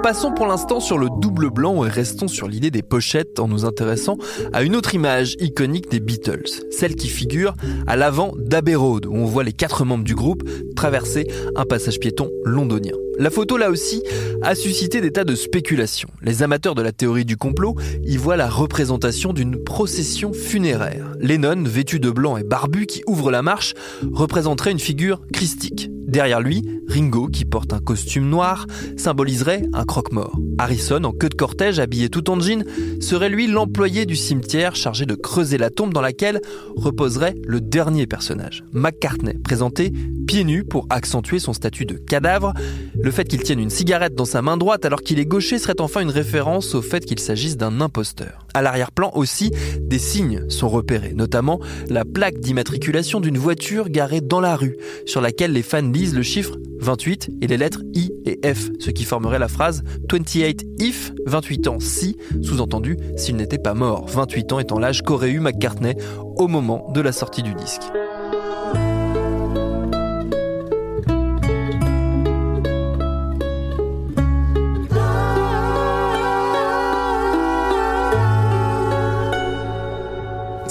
Passons 0.03 0.31
pour 0.33 0.47
l'instant 0.47 0.79
sur 0.79 0.97
le 0.97 1.07
double 1.21 1.51
blanc 1.51 1.85
et 1.85 1.89
restons 1.89 2.27
sur 2.27 2.47
l'idée 2.47 2.71
des 2.71 2.81
pochettes 2.81 3.39
en 3.39 3.47
nous 3.47 3.65
intéressant 3.65 4.17
à 4.51 4.63
une 4.63 4.75
autre 4.75 4.93
image 4.93 5.35
iconique 5.39 5.89
des 5.89 5.99
Beatles, 5.99 6.49
celle 6.71 6.95
qui 6.95 7.07
figure 7.07 7.53
à 7.87 7.95
l'avant 7.95 8.33
d'Abbey 8.35 8.75
Road, 8.75 9.05
où 9.05 9.15
on 9.15 9.25
voit 9.25 9.43
les 9.43 9.53
quatre 9.53 9.85
membres 9.85 10.03
du 10.03 10.15
groupe 10.15 10.43
traverser 10.81 11.27
un 11.55 11.65
passage 11.65 11.99
piéton 11.99 12.31
londonien. 12.43 12.95
La 13.19 13.29
photo, 13.29 13.55
là 13.55 13.69
aussi, 13.69 14.01
a 14.41 14.55
suscité 14.55 14.99
des 14.99 15.11
tas 15.11 15.25
de 15.25 15.35
spéculations. 15.35 16.09
Les 16.23 16.41
amateurs 16.41 16.73
de 16.73 16.81
la 16.81 16.91
théorie 16.91 17.23
du 17.23 17.37
complot 17.37 17.75
y 18.03 18.17
voient 18.17 18.35
la 18.35 18.49
représentation 18.49 19.31
d'une 19.31 19.63
procession 19.63 20.33
funéraire. 20.33 21.11
Lennon, 21.19 21.61
vêtu 21.63 21.99
de 21.99 22.09
blanc 22.09 22.35
et 22.37 22.43
barbu, 22.43 22.87
qui 22.87 23.03
ouvre 23.05 23.29
la 23.29 23.43
marche, 23.43 23.75
représenterait 24.11 24.71
une 24.71 24.79
figure 24.79 25.21
christique. 25.31 25.91
Derrière 25.91 26.41
lui, 26.41 26.63
Ringo, 26.87 27.27
qui 27.27 27.45
porte 27.45 27.73
un 27.73 27.79
costume 27.79 28.27
noir, 28.27 28.65
symboliserait 28.97 29.61
un 29.71 29.85
croque-mort. 29.85 30.37
Harrison, 30.57 31.03
en 31.03 31.11
queue 31.11 31.29
de 31.29 31.35
cortège, 31.35 31.79
habillé 31.79 32.09
tout 32.09 32.29
en 32.29 32.39
jean, 32.39 32.65
serait 32.99 33.29
lui 33.29 33.47
l'employé 33.47 34.05
du 34.05 34.15
cimetière 34.15 34.75
chargé 34.75 35.05
de 35.05 35.15
creuser 35.15 35.57
la 35.57 35.69
tombe 35.69 35.93
dans 35.93 36.01
laquelle 36.01 36.41
reposerait 36.75 37.35
le 37.45 37.61
dernier 37.61 38.07
personnage. 38.07 38.63
McCartney, 38.73 39.35
présenté 39.35 39.93
pieds 40.27 40.43
nus 40.43 40.63
pour 40.71 40.87
accentuer 40.89 41.39
son 41.39 41.51
statut 41.51 41.85
de 41.85 41.95
cadavre. 41.95 42.53
Le 42.99 43.11
fait 43.11 43.25
qu'il 43.25 43.43
tienne 43.43 43.59
une 43.59 43.69
cigarette 43.69 44.15
dans 44.15 44.25
sa 44.25 44.41
main 44.41 44.55
droite 44.55 44.85
alors 44.85 45.01
qu'il 45.01 45.19
est 45.19 45.25
gaucher 45.25 45.59
serait 45.59 45.81
enfin 45.81 45.99
une 45.99 46.09
référence 46.09 46.75
au 46.75 46.81
fait 46.81 47.03
qu'il 47.03 47.19
s'agisse 47.19 47.57
d'un 47.57 47.81
imposteur. 47.81 48.47
À 48.53 48.61
l'arrière-plan 48.61 49.11
aussi, 49.13 49.51
des 49.81 49.99
signes 49.99 50.49
sont 50.49 50.69
repérés, 50.69 51.13
notamment 51.13 51.59
la 51.89 52.05
plaque 52.05 52.39
d'immatriculation 52.39 53.19
d'une 53.19 53.37
voiture 53.37 53.89
garée 53.89 54.21
dans 54.21 54.39
la 54.39 54.55
rue, 54.55 54.77
sur 55.05 55.19
laquelle 55.19 55.51
les 55.51 55.61
fans 55.61 55.81
le 55.81 56.23
chiffre 56.23 56.57
28 56.79 57.31
et 57.41 57.47
les 57.47 57.57
lettres 57.57 57.81
I 57.93 58.11
et 58.25 58.39
F, 58.53 58.69
ce 58.79 58.91
qui 58.91 59.03
formerait 59.03 59.39
la 59.39 59.49
phrase 59.49 59.83
28 60.09 60.65
if, 60.79 61.11
28 61.25 61.67
ans 61.67 61.79
si, 61.81 62.15
sous-entendu 62.41 62.97
s'il 63.17 63.35
n'était 63.35 63.57
pas 63.57 63.73
mort, 63.73 64.07
28 64.07 64.53
ans 64.53 64.59
étant 64.59 64.79
l'âge 64.79 65.01
qu'aurait 65.01 65.31
eu 65.31 65.41
McCartney 65.41 65.95
au 66.37 66.47
moment 66.47 66.89
de 66.93 67.01
la 67.01 67.11
sortie 67.11 67.43
du 67.43 67.53
disque. 67.55 67.83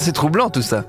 C'est 0.03 0.13
troublant 0.13 0.49
tout 0.49 0.63
ça. 0.63 0.83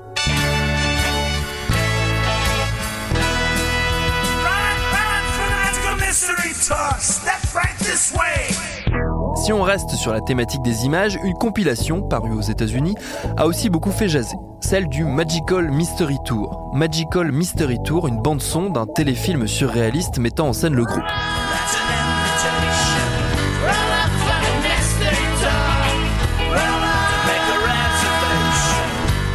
Si 9.35 9.53
on 9.53 9.61
reste 9.61 9.91
sur 9.91 10.13
la 10.13 10.21
thématique 10.21 10.63
des 10.63 10.85
images, 10.85 11.19
une 11.23 11.35
compilation 11.35 12.01
parue 12.01 12.31
aux 12.31 12.41
États-Unis 12.41 12.95
a 13.37 13.45
aussi 13.45 13.69
beaucoup 13.69 13.91
fait 13.91 14.09
jaser, 14.09 14.35
celle 14.61 14.89
du 14.89 15.05
Magical 15.05 15.69
Mystery 15.69 16.17
Tour. 16.25 16.71
Magical 16.73 17.31
Mystery 17.31 17.77
Tour, 17.83 18.07
une 18.07 18.19
bande 18.19 18.41
son 18.41 18.71
d'un 18.71 18.87
téléfilm 18.87 19.45
surréaliste 19.45 20.17
mettant 20.17 20.47
en 20.47 20.53
scène 20.53 20.73
le 20.73 20.85
groupe. 20.85 21.03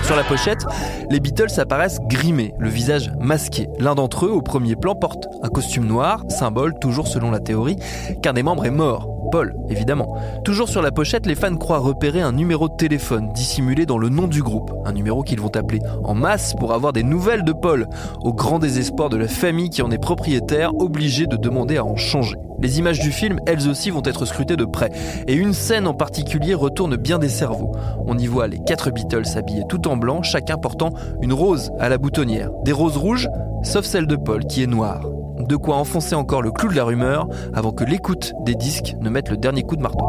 Sur 0.08 0.16
la 0.16 0.24
pochette, 0.24 0.64
les 1.10 1.20
Beatles 1.20 1.60
apparaissent 1.60 2.00
grimés, 2.00 2.54
le 2.58 2.70
visage 2.70 3.12
masqué. 3.20 3.68
L'un 3.78 3.94
d'entre 3.94 4.24
eux, 4.24 4.30
au 4.30 4.40
premier 4.40 4.74
plan, 4.74 4.94
porte 4.94 5.28
un 5.42 5.50
costume 5.50 5.86
noir, 5.86 6.24
symbole, 6.30 6.78
toujours 6.78 7.06
selon 7.08 7.30
la 7.30 7.40
théorie, 7.40 7.76
qu'un 8.22 8.32
des 8.32 8.42
membres 8.42 8.64
est 8.64 8.70
mort. 8.70 9.17
Paul, 9.30 9.54
évidemment. 9.68 10.16
Toujours 10.44 10.68
sur 10.68 10.82
la 10.82 10.90
pochette, 10.90 11.26
les 11.26 11.34
fans 11.34 11.56
croient 11.56 11.78
repérer 11.78 12.20
un 12.20 12.32
numéro 12.32 12.68
de 12.68 12.74
téléphone 12.74 13.32
dissimulé 13.32 13.86
dans 13.86 13.98
le 13.98 14.08
nom 14.08 14.26
du 14.26 14.42
groupe, 14.42 14.72
un 14.84 14.92
numéro 14.92 15.22
qu'ils 15.22 15.40
vont 15.40 15.54
appeler 15.54 15.80
en 16.04 16.14
masse 16.14 16.54
pour 16.58 16.72
avoir 16.72 16.92
des 16.92 17.02
nouvelles 17.02 17.44
de 17.44 17.52
Paul, 17.52 17.86
au 18.22 18.32
grand 18.32 18.58
désespoir 18.58 19.08
de 19.08 19.16
la 19.16 19.28
famille 19.28 19.70
qui 19.70 19.82
en 19.82 19.90
est 19.90 19.98
propriétaire, 19.98 20.74
obligée 20.78 21.26
de 21.26 21.36
demander 21.36 21.76
à 21.76 21.84
en 21.84 21.96
changer. 21.96 22.36
Les 22.60 22.78
images 22.78 22.98
du 22.98 23.12
film, 23.12 23.38
elles 23.46 23.68
aussi, 23.68 23.90
vont 23.90 24.02
être 24.04 24.24
scrutées 24.24 24.56
de 24.56 24.64
près, 24.64 24.90
et 25.28 25.34
une 25.34 25.52
scène 25.52 25.86
en 25.86 25.94
particulier 25.94 26.54
retourne 26.54 26.96
bien 26.96 27.18
des 27.18 27.28
cerveaux. 27.28 27.72
On 28.06 28.18
y 28.18 28.26
voit 28.26 28.48
les 28.48 28.58
quatre 28.58 28.90
Beatles 28.90 29.36
habillés 29.36 29.64
tout 29.68 29.86
en 29.86 29.96
blanc, 29.96 30.22
chacun 30.22 30.56
portant 30.56 30.90
une 31.22 31.32
rose 31.32 31.70
à 31.78 31.88
la 31.88 31.98
boutonnière. 31.98 32.50
Des 32.64 32.72
roses 32.72 32.96
rouges, 32.96 33.28
sauf 33.62 33.84
celle 33.84 34.06
de 34.06 34.16
Paul 34.16 34.44
qui 34.44 34.62
est 34.62 34.66
noire. 34.66 35.00
De 35.48 35.56
quoi 35.56 35.76
enfoncer 35.76 36.14
encore 36.14 36.42
le 36.42 36.50
clou 36.50 36.68
de 36.68 36.74
la 36.74 36.84
rumeur 36.84 37.26
avant 37.54 37.72
que 37.72 37.82
l'écoute 37.82 38.34
des 38.44 38.54
disques 38.54 38.94
ne 39.00 39.08
mette 39.08 39.30
le 39.30 39.38
dernier 39.38 39.62
coup 39.62 39.76
de 39.76 39.80
marteau. 39.80 40.04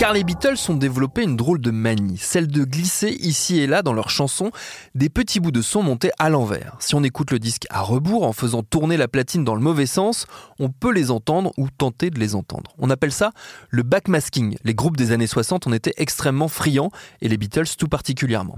Car 0.00 0.14
les 0.14 0.24
Beatles 0.24 0.56
ont 0.70 0.76
développé 0.76 1.24
une 1.24 1.36
drôle 1.36 1.60
de 1.60 1.70
manie, 1.70 2.16
celle 2.16 2.46
de 2.46 2.64
glisser 2.64 3.10
ici 3.20 3.60
et 3.60 3.66
là 3.66 3.82
dans 3.82 3.92
leurs 3.92 4.08
chansons 4.08 4.50
des 4.94 5.10
petits 5.10 5.40
bouts 5.40 5.50
de 5.50 5.60
son 5.60 5.82
montés 5.82 6.10
à 6.18 6.30
l'envers. 6.30 6.74
Si 6.78 6.94
on 6.94 7.04
écoute 7.04 7.30
le 7.32 7.38
disque 7.38 7.66
à 7.68 7.82
rebours 7.82 8.22
en 8.22 8.32
faisant 8.32 8.62
tourner 8.62 8.96
la 8.96 9.08
platine 9.08 9.44
dans 9.44 9.54
le 9.54 9.60
mauvais 9.60 9.84
sens, 9.84 10.26
on 10.58 10.70
peut 10.70 10.90
les 10.90 11.10
entendre 11.10 11.52
ou 11.58 11.68
tenter 11.68 12.08
de 12.08 12.18
les 12.18 12.34
entendre. 12.34 12.72
On 12.78 12.88
appelle 12.88 13.12
ça 13.12 13.32
le 13.68 13.82
backmasking. 13.82 14.56
Les 14.64 14.74
groupes 14.74 14.96
des 14.96 15.12
années 15.12 15.26
60 15.26 15.66
en 15.66 15.72
étaient 15.72 15.92
extrêmement 15.98 16.48
friands 16.48 16.90
et 17.20 17.28
les 17.28 17.36
Beatles 17.36 17.76
tout 17.76 17.88
particulièrement. 17.88 18.56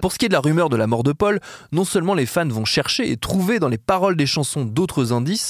Pour 0.00 0.12
ce 0.12 0.18
qui 0.18 0.24
est 0.24 0.28
de 0.28 0.32
la 0.32 0.40
rumeur 0.40 0.70
de 0.70 0.76
la 0.76 0.86
mort 0.86 1.02
de 1.02 1.12
Paul, 1.12 1.40
non 1.72 1.84
seulement 1.84 2.14
les 2.14 2.24
fans 2.24 2.48
vont 2.48 2.64
chercher 2.64 3.10
et 3.10 3.18
trouver 3.18 3.58
dans 3.58 3.68
les 3.68 3.76
paroles 3.76 4.16
des 4.16 4.24
chansons 4.24 4.64
d'autres 4.64 5.12
indices, 5.12 5.41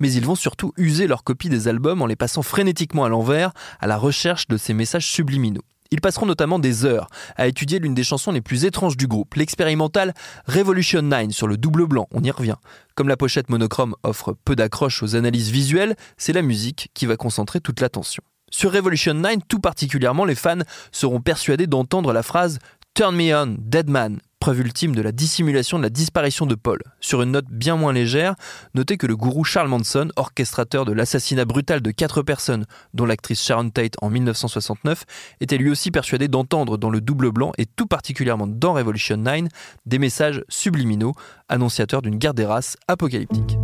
mais 0.00 0.12
ils 0.12 0.24
vont 0.24 0.34
surtout 0.34 0.72
user 0.76 1.06
leur 1.06 1.24
copie 1.24 1.48
des 1.48 1.68
albums 1.68 2.02
en 2.02 2.06
les 2.06 2.16
passant 2.16 2.42
frénétiquement 2.42 3.04
à 3.04 3.08
l'envers, 3.08 3.52
à 3.80 3.86
la 3.86 3.96
recherche 3.96 4.48
de 4.48 4.56
ces 4.56 4.74
messages 4.74 5.06
subliminaux. 5.06 5.64
Ils 5.90 6.02
passeront 6.02 6.26
notamment 6.26 6.58
des 6.58 6.84
heures 6.84 7.08
à 7.36 7.46
étudier 7.46 7.78
l'une 7.78 7.94
des 7.94 8.04
chansons 8.04 8.30
les 8.30 8.42
plus 8.42 8.66
étranges 8.66 8.96
du 8.96 9.06
groupe, 9.06 9.34
l'expérimental 9.34 10.12
Revolution 10.46 11.00
9 11.00 11.30
sur 11.30 11.46
le 11.46 11.56
double 11.56 11.86
blanc, 11.86 12.08
on 12.12 12.22
y 12.22 12.30
revient. 12.30 12.56
Comme 12.94 13.08
la 13.08 13.16
pochette 13.16 13.48
monochrome 13.48 13.94
offre 14.02 14.36
peu 14.44 14.54
d'accroche 14.54 15.02
aux 15.02 15.16
analyses 15.16 15.50
visuelles, 15.50 15.96
c'est 16.18 16.34
la 16.34 16.42
musique 16.42 16.90
qui 16.92 17.06
va 17.06 17.16
concentrer 17.16 17.60
toute 17.60 17.80
l'attention. 17.80 18.22
Sur 18.50 18.72
Revolution 18.72 19.14
9, 19.14 19.38
tout 19.48 19.60
particulièrement, 19.60 20.24
les 20.24 20.34
fans 20.34 20.58
seront 20.92 21.20
persuadés 21.20 21.66
d'entendre 21.66 22.12
la 22.12 22.22
phrase 22.22 22.58
Turn 22.94 23.14
me 23.14 23.34
on, 23.34 23.56
dead 23.58 23.88
man, 23.88 24.18
preuve 24.40 24.60
ultime 24.60 24.94
de 24.94 25.02
la 25.02 25.12
dissimulation 25.12 25.78
de 25.78 25.82
la 25.82 25.90
disparition 25.90 26.46
de 26.46 26.54
Paul. 26.54 26.80
Sur 27.00 27.22
une 27.22 27.32
note 27.32 27.46
bien 27.50 27.76
moins 27.76 27.92
légère, 27.92 28.34
notez 28.74 28.96
que 28.96 29.06
le 29.06 29.16
gourou 29.16 29.44
Charles 29.44 29.68
Manson, 29.68 30.08
orchestrateur 30.16 30.84
de 30.84 30.92
l'assassinat 30.92 31.44
brutal 31.44 31.80
de 31.80 31.90
quatre 31.90 32.22
personnes, 32.22 32.64
dont 32.94 33.06
l'actrice 33.06 33.42
Sharon 33.42 33.70
Tate 33.70 33.94
en 34.00 34.10
1969, 34.10 35.04
était 35.40 35.58
lui 35.58 35.70
aussi 35.70 35.90
persuadé 35.90 36.28
d'entendre 36.28 36.78
dans 36.78 36.90
le 36.90 37.00
double 37.00 37.30
blanc 37.30 37.52
et 37.58 37.66
tout 37.66 37.86
particulièrement 37.86 38.46
dans 38.46 38.74
Revolution 38.74 39.16
9 39.16 39.44
des 39.86 39.98
messages 39.98 40.44
subliminaux 40.48 41.14
annonciateurs 41.48 42.02
d'une 42.02 42.16
guerre 42.16 42.34
des 42.34 42.46
races 42.46 42.76
apocalyptique. 42.86 43.58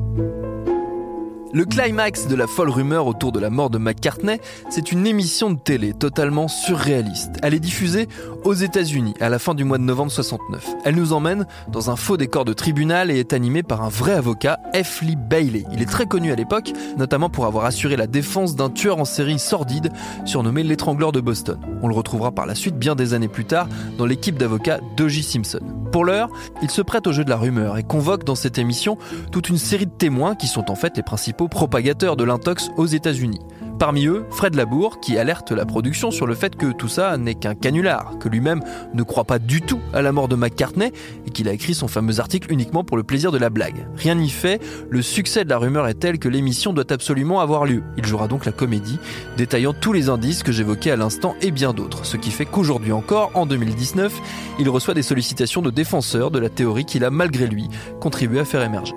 Le 1.55 1.65
climax 1.65 2.27
de 2.27 2.35
la 2.35 2.49
folle 2.49 2.69
rumeur 2.69 3.07
autour 3.07 3.31
de 3.31 3.39
la 3.39 3.49
mort 3.49 3.71
de 3.71 3.79
McCartney, 3.79 4.41
c'est 4.71 4.91
une 4.91 5.07
émission 5.07 5.53
de 5.53 5.57
télé 5.57 5.93
totalement 5.93 6.49
surréaliste. 6.49 7.37
Elle 7.43 7.55
est 7.55 7.61
diffusée 7.61 8.09
aux 8.43 8.55
États-Unis 8.55 9.15
à 9.21 9.29
la 9.29 9.39
fin 9.39 9.55
du 9.55 9.63
mois 9.63 9.79
de 9.79 9.85
novembre 9.85 10.11
69. 10.11 10.67
Elle 10.85 10.97
nous 10.97 11.13
emmène 11.13 11.47
dans 11.69 11.91
un 11.91 11.97
faux 11.97 12.17
décor 12.17 12.45
de 12.45 12.55
tribunal 12.55 13.09
et 13.13 13.21
est 13.21 13.33
animée 13.33 13.63
par 13.63 13.83
un 13.83 13.89
vrai 13.89 14.15
avocat, 14.15 14.59
F. 14.75 15.03
Lee 15.03 15.15
Bailey. 15.15 15.65
Il 15.73 15.81
est 15.81 15.87
très 15.87 16.07
connu 16.07 16.33
à 16.33 16.35
l'époque, 16.35 16.73
notamment 16.99 17.31
pour 17.31 17.47
avoir 17.47 17.67
assuré 17.67 17.95
la 17.95 18.09
défense 18.09 18.57
d'un 18.57 18.69
tueur 18.69 18.99
en 18.99 19.05
série 19.05 19.39
sordide 19.39 19.93
surnommé 20.25 20.65
l'étrangleur 20.65 21.13
de 21.13 21.21
Boston. 21.21 21.61
On 21.83 21.87
le 21.87 21.95
retrouvera 21.95 22.33
par 22.33 22.47
la 22.47 22.57
suite 22.57 22.81
bien 22.81 22.97
des 22.97 23.15
années 23.15 23.29
plus 23.29 23.45
tard 23.45 23.69
dans 23.97 24.07
l'équipe 24.07 24.39
d'avocats 24.39 24.81
d'O.J. 24.97 25.23
Simpson. 25.23 25.61
Pour 25.93 26.05
l'heure, 26.05 26.29
il 26.61 26.71
se 26.73 26.83
prête 26.83 27.07
au 27.07 27.13
jeu 27.13 27.25
de 27.25 27.31
la 27.31 27.37
rumeur 27.37 27.79
et 27.79 27.85
convoque 27.85 28.25
dans 28.25 28.35
cette 28.35 28.59
émission 28.59 28.99
toute 29.31 29.49
une 29.49 29.59
série 29.59 29.87
de 29.87 29.93
témoins 29.93 30.35
qui 30.35 30.49
sont 30.49 30.69
en 30.73 30.75
fait 30.75 30.97
les 30.97 31.05
principaux 31.05 31.44
propagateurs 31.49 32.17
de 32.17 32.25
l'intox 32.25 32.71
aux 32.77 32.87
États-Unis. 32.87 33.41
Parmi 33.79 34.07
eux, 34.07 34.25
Fred 34.31 34.55
Labour, 34.55 35.01
qui 35.01 35.19
alerte 35.19 35.51
la 35.51 35.67
production 35.67 36.11
sur 36.11 36.27
le 36.27 36.35
fait 36.35 36.57
que 36.57 36.73
tout 36.73 36.89
ça 36.89 37.17
n'est 37.17 37.35
qu'un 37.35 37.55
canular, 37.55 38.19
que 38.21 38.29
lui-même 38.29 38.61
ne 38.95 39.03
croit 39.03 39.25
pas 39.25 39.39
du 39.39 39.63
tout 39.63 39.81
à 39.93 40.01
la 40.01 40.13
mort 40.13 40.29
de 40.29 40.37
McCartney 40.37 40.93
et 41.27 41.31
qu'il 41.31 41.49
a 41.49 41.53
écrit 41.53 41.75
son 41.75 41.89
fameux 41.89 42.21
article 42.21 42.53
uniquement 42.53 42.85
pour 42.85 42.97
le 42.97 43.03
plaisir 43.03 43.33
de 43.33 43.39
la 43.39 43.51
blague. 43.51 43.87
Rien 43.97 44.15
n'y 44.15 44.31
fait, 44.31 44.63
le 44.89 45.03
succès 45.03 45.45
de 45.45 45.51
la 45.51 45.59
rumeur 45.59 45.89
est 45.89 45.95
tel 45.95 46.19
que 46.19 46.29
l'émission 46.29 46.73
doit 46.73 46.93
absolument 46.93 47.41
avoir 47.41 47.65
lieu. 47.65 47.83
Il 47.97 48.07
jouera 48.07 48.29
donc 48.29 48.47
la 48.47 48.53
comédie, 48.53 48.99
détaillant 49.37 49.73
tous 49.73 49.93
les 49.93 50.09
indices 50.09 50.43
que 50.43 50.53
j'évoquais 50.53 50.93
à 50.93 50.97
l'instant 50.97 51.35
et 51.43 51.51
bien 51.51 51.73
d'autres, 51.73 52.05
ce 52.07 52.17
qui 52.17 52.31
fait 52.31 52.47
qu'aujourd'hui 52.47 52.93
encore, 52.93 53.33
en 53.35 53.45
2019, 53.45 54.13
il 54.61 54.69
reçoit 54.69 54.95
des 54.95 55.03
sollicitations 55.03 55.63
de 55.63 55.71
défenseurs 55.71 56.31
de 56.31 56.39
la 56.39 56.49
théorie 56.49 56.85
qu'il 56.85 57.05
a 57.05 57.11
malgré 57.11 57.47
lui 57.47 57.69
contribué 58.01 58.41
à 58.41 58.45
faire 58.45 58.63
émerger. 58.63 58.95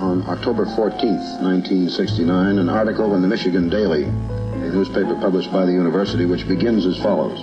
On 0.00 0.22
October 0.28 0.64
14, 0.76 1.16
1969, 1.42 2.58
an 2.58 2.68
article 2.68 3.14
in 3.14 3.22
the 3.22 3.28
Michigan 3.28 3.68
Daily, 3.68 4.04
a 4.04 4.70
newspaper 4.70 5.14
published 5.16 5.52
by 5.52 5.64
the 5.64 5.72
university, 5.72 6.24
which 6.24 6.46
begins 6.46 6.86
as 6.86 6.96
follows. 6.98 7.38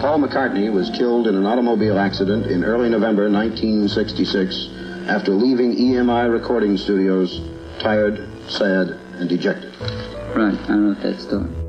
Paul 0.00 0.20
McCartney 0.20 0.72
was 0.72 0.90
killed 0.90 1.26
in 1.26 1.34
an 1.34 1.46
automobile 1.46 1.98
accident 1.98 2.46
in 2.46 2.64
early 2.64 2.88
November 2.88 3.30
1966 3.30 4.68
after 5.08 5.32
leaving 5.32 5.76
EMI 5.76 6.30
recording 6.30 6.76
studios 6.76 7.40
tired, 7.78 8.28
sad, 8.48 8.88
and 9.18 9.28
dejected. 9.28 9.74
Right, 10.34 10.58
I 10.68 10.76
wrote 10.76 11.00
that 11.02 11.20
story. 11.20 11.63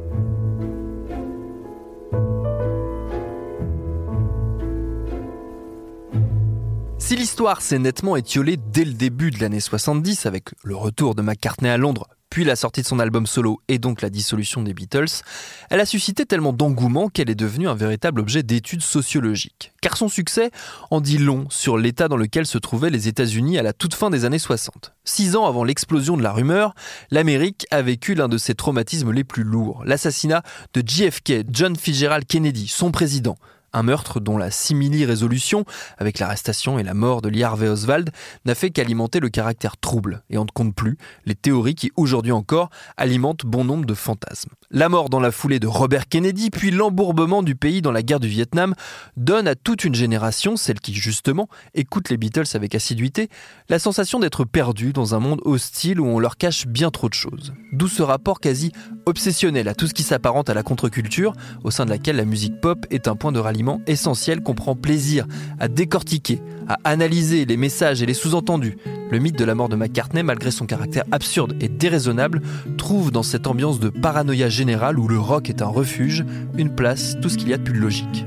Si 7.06 7.16
l'histoire 7.16 7.62
s'est 7.62 7.78
nettement 7.78 8.16
étiolée 8.16 8.58
dès 8.58 8.84
le 8.84 8.94
début 8.94 9.30
de 9.30 9.40
l'année 9.40 9.60
70 9.60 10.26
avec 10.26 10.46
le 10.64 10.76
retour 10.76 11.14
de 11.14 11.22
McCartney 11.22 11.70
à 11.70 11.78
Londres, 11.78 12.08
puis 12.32 12.44
la 12.44 12.56
sortie 12.56 12.82
de 12.82 12.88
son 12.88 12.98
album 12.98 13.28
solo 13.28 13.62
et 13.68 13.78
donc 13.78 14.02
la 14.02 14.10
dissolution 14.10 14.64
des 14.64 14.74
Beatles, 14.74 15.22
elle 15.70 15.80
a 15.80 15.86
suscité 15.86 16.26
tellement 16.26 16.52
d'engouement 16.52 17.10
qu'elle 17.10 17.30
est 17.30 17.36
devenue 17.36 17.70
un 17.70 17.76
véritable 17.76 18.22
objet 18.22 18.42
d'étude 18.42 18.82
sociologique. 18.82 19.72
Car 19.84 19.98
son 19.98 20.10
succès 20.10 20.50
en 20.90 21.00
dit 21.00 21.20
long 21.20 21.46
sur 21.52 21.78
l'état 21.78 22.08
dans 22.08 22.18
lequel 22.18 22.48
se 22.48 22.58
trouvaient 22.58 22.90
les 22.90 23.08
États-Unis 23.08 23.60
à 23.60 23.64
la 23.64 23.74
toute 23.74 23.94
fin 23.94 24.10
des 24.10 24.26
années 24.26 24.40
60. 24.40 24.96
Six 25.04 25.36
ans 25.36 25.46
avant 25.46 25.64
l'explosion 25.64 26.18
de 26.18 26.24
la 26.24 26.32
rumeur, 26.32 26.74
l'Amérique 27.12 27.68
a 27.70 27.84
vécu 27.84 28.16
l'un 28.16 28.30
de 28.30 28.40
ses 28.40 28.56
traumatismes 28.56 29.12
les 29.12 29.24
plus 29.24 29.44
lourds, 29.44 29.84
l'assassinat 29.86 30.42
de 30.74 30.82
JFK, 30.84 31.46
John 31.52 31.76
Fitzgerald 31.76 32.26
Kennedy, 32.26 32.68
son 32.68 32.90
président, 32.90 33.36
un 33.76 33.84
meurtre 33.84 34.20
dont 34.20 34.38
la 34.38 34.52
simili-résolution, 34.52 35.66
avec 35.98 36.20
l'arrestation 36.20 36.80
et 36.80 36.84
la 36.84 36.94
mort 36.94 37.22
de 37.22 37.30
Lee 37.30 37.44
Harvey 37.44 37.68
Oswald, 37.68 38.10
n'a 38.46 38.56
fait 38.56 38.72
qu'alimenter 38.72 39.20
le 39.20 39.30
caractère 39.30 39.78
trouble, 39.78 40.24
et 40.30 40.38
on 40.38 40.46
ne 40.46 40.52
compte 40.52 40.74
plus 40.74 40.98
les 41.26 41.36
théories 41.36 41.76
qui, 41.76 41.92
aujourd'hui 41.96 42.32
encore, 42.32 42.70
alimentent 42.98 43.46
bon 43.46 43.66
nombre 43.66 43.86
de 43.86 43.94
fantasmes. 43.94 44.52
La 44.72 44.90
mort 44.90 45.10
dans 45.10 45.20
la 45.20 45.32
foulée 45.32 45.60
de 45.60 45.68
Robert 45.68 46.08
Kennedy, 46.08 46.50
puis 46.50 46.72
l'embourbement 46.72 47.44
du 47.44 47.56
pays 47.56 47.84
dans 47.84 47.92
la 47.92 48.02
guerre 48.02 48.20
du 48.20 48.28
Vietnam, 48.28 48.74
donne 49.16 49.48
à 49.48 49.54
toute 49.54 49.84
une 49.84 49.94
génération, 49.94 50.58
celle 50.58 50.80
qui 50.80 50.92
justement 50.96 51.48
écoute 51.76 52.10
les 52.10 52.18
Beatles 52.18 52.48
avec 52.56 52.74
assiduité, 52.74 53.30
la 53.70 53.78
sensation 53.78 54.20
d'être 54.20 54.44
perdu 54.44 54.92
dans 54.92 55.14
un 55.14 55.20
monde 55.20 55.42
hostile 55.46 56.00
où 56.00 56.08
on 56.08 56.18
leur 56.18 56.38
cache 56.38 56.66
bien 56.66 56.90
trop 56.90 57.10
de 57.10 57.14
choses. 57.14 57.54
D'où 57.74 57.88
ce 57.88 58.02
rapport 58.02 58.40
quasi 58.40 58.72
obsessionnel 59.06 59.68
à 59.68 59.76
tout 59.76 59.86
ce 59.86 59.94
qui 59.94 60.02
s'apparente 60.02 60.50
à 60.50 60.56
la 60.56 60.64
contre-culture, 60.64 61.34
au 61.64 61.70
sein 61.70 61.86
de 61.86 61.92
laquelle 61.92 62.16
la 62.16 62.26
musique 62.26 62.60
pop 62.60 62.88
est 62.90 63.08
un 63.08 63.16
point 63.16 63.32
de 63.32 63.40
ralliement 63.40 63.82
essentiel 63.86 64.42
qu'on 64.42 64.56
prend 64.56 64.76
plaisir 64.76 65.28
à 65.60 65.68
décortiquer, 65.68 66.42
à 66.68 66.80
analyser 66.86 67.46
les 67.46 67.58
messages 67.58 68.02
et 68.02 68.08
les 68.08 68.16
sous-entendus. 68.16 68.78
Le 69.12 69.20
mythe 69.20 69.38
de 69.38 69.46
la 69.46 69.54
mort 69.54 69.70
de 69.70 69.76
McCartney, 69.76 70.24
malgré 70.24 70.50
son 70.50 70.66
caractère 70.66 71.04
absurde 71.12 71.56
et 71.62 71.68
déraisonnable, 71.68 72.42
trouve 72.78 73.12
dans 73.12 73.22
cette 73.22 73.46
ambiance 73.46 73.80
de 73.80 73.90
paranoïa 73.90 74.50
générale 74.56 74.98
où 74.98 75.08
le 75.08 75.20
rock 75.20 75.50
est 75.50 75.62
un 75.62 75.68
refuge, 75.68 76.26
une 76.58 76.70
place, 76.70 77.16
tout 77.22 77.30
ce 77.30 77.38
qu'il 77.38 77.50
y 77.50 77.54
a 77.54 77.58
de 77.58 77.64
plus 77.64 77.80
logique. 77.80 78.26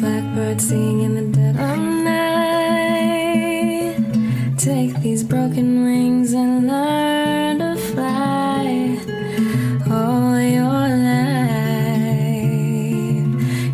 But 0.00 0.22
birds 0.34 0.64
sing 0.66 1.02
in 1.04 1.14
the 1.14 1.30
dead 1.30 1.56
of 1.56 1.78
night. 1.78 2.14
Take 4.58 5.00
these 5.02 5.22
broken 5.22 5.84
wings 5.84 6.34
and 6.34 6.66
learn 6.66 7.58
to 7.58 7.76
fly. 7.92 8.98
All 9.90 10.40
your 10.40 10.88
life, 11.04 11.84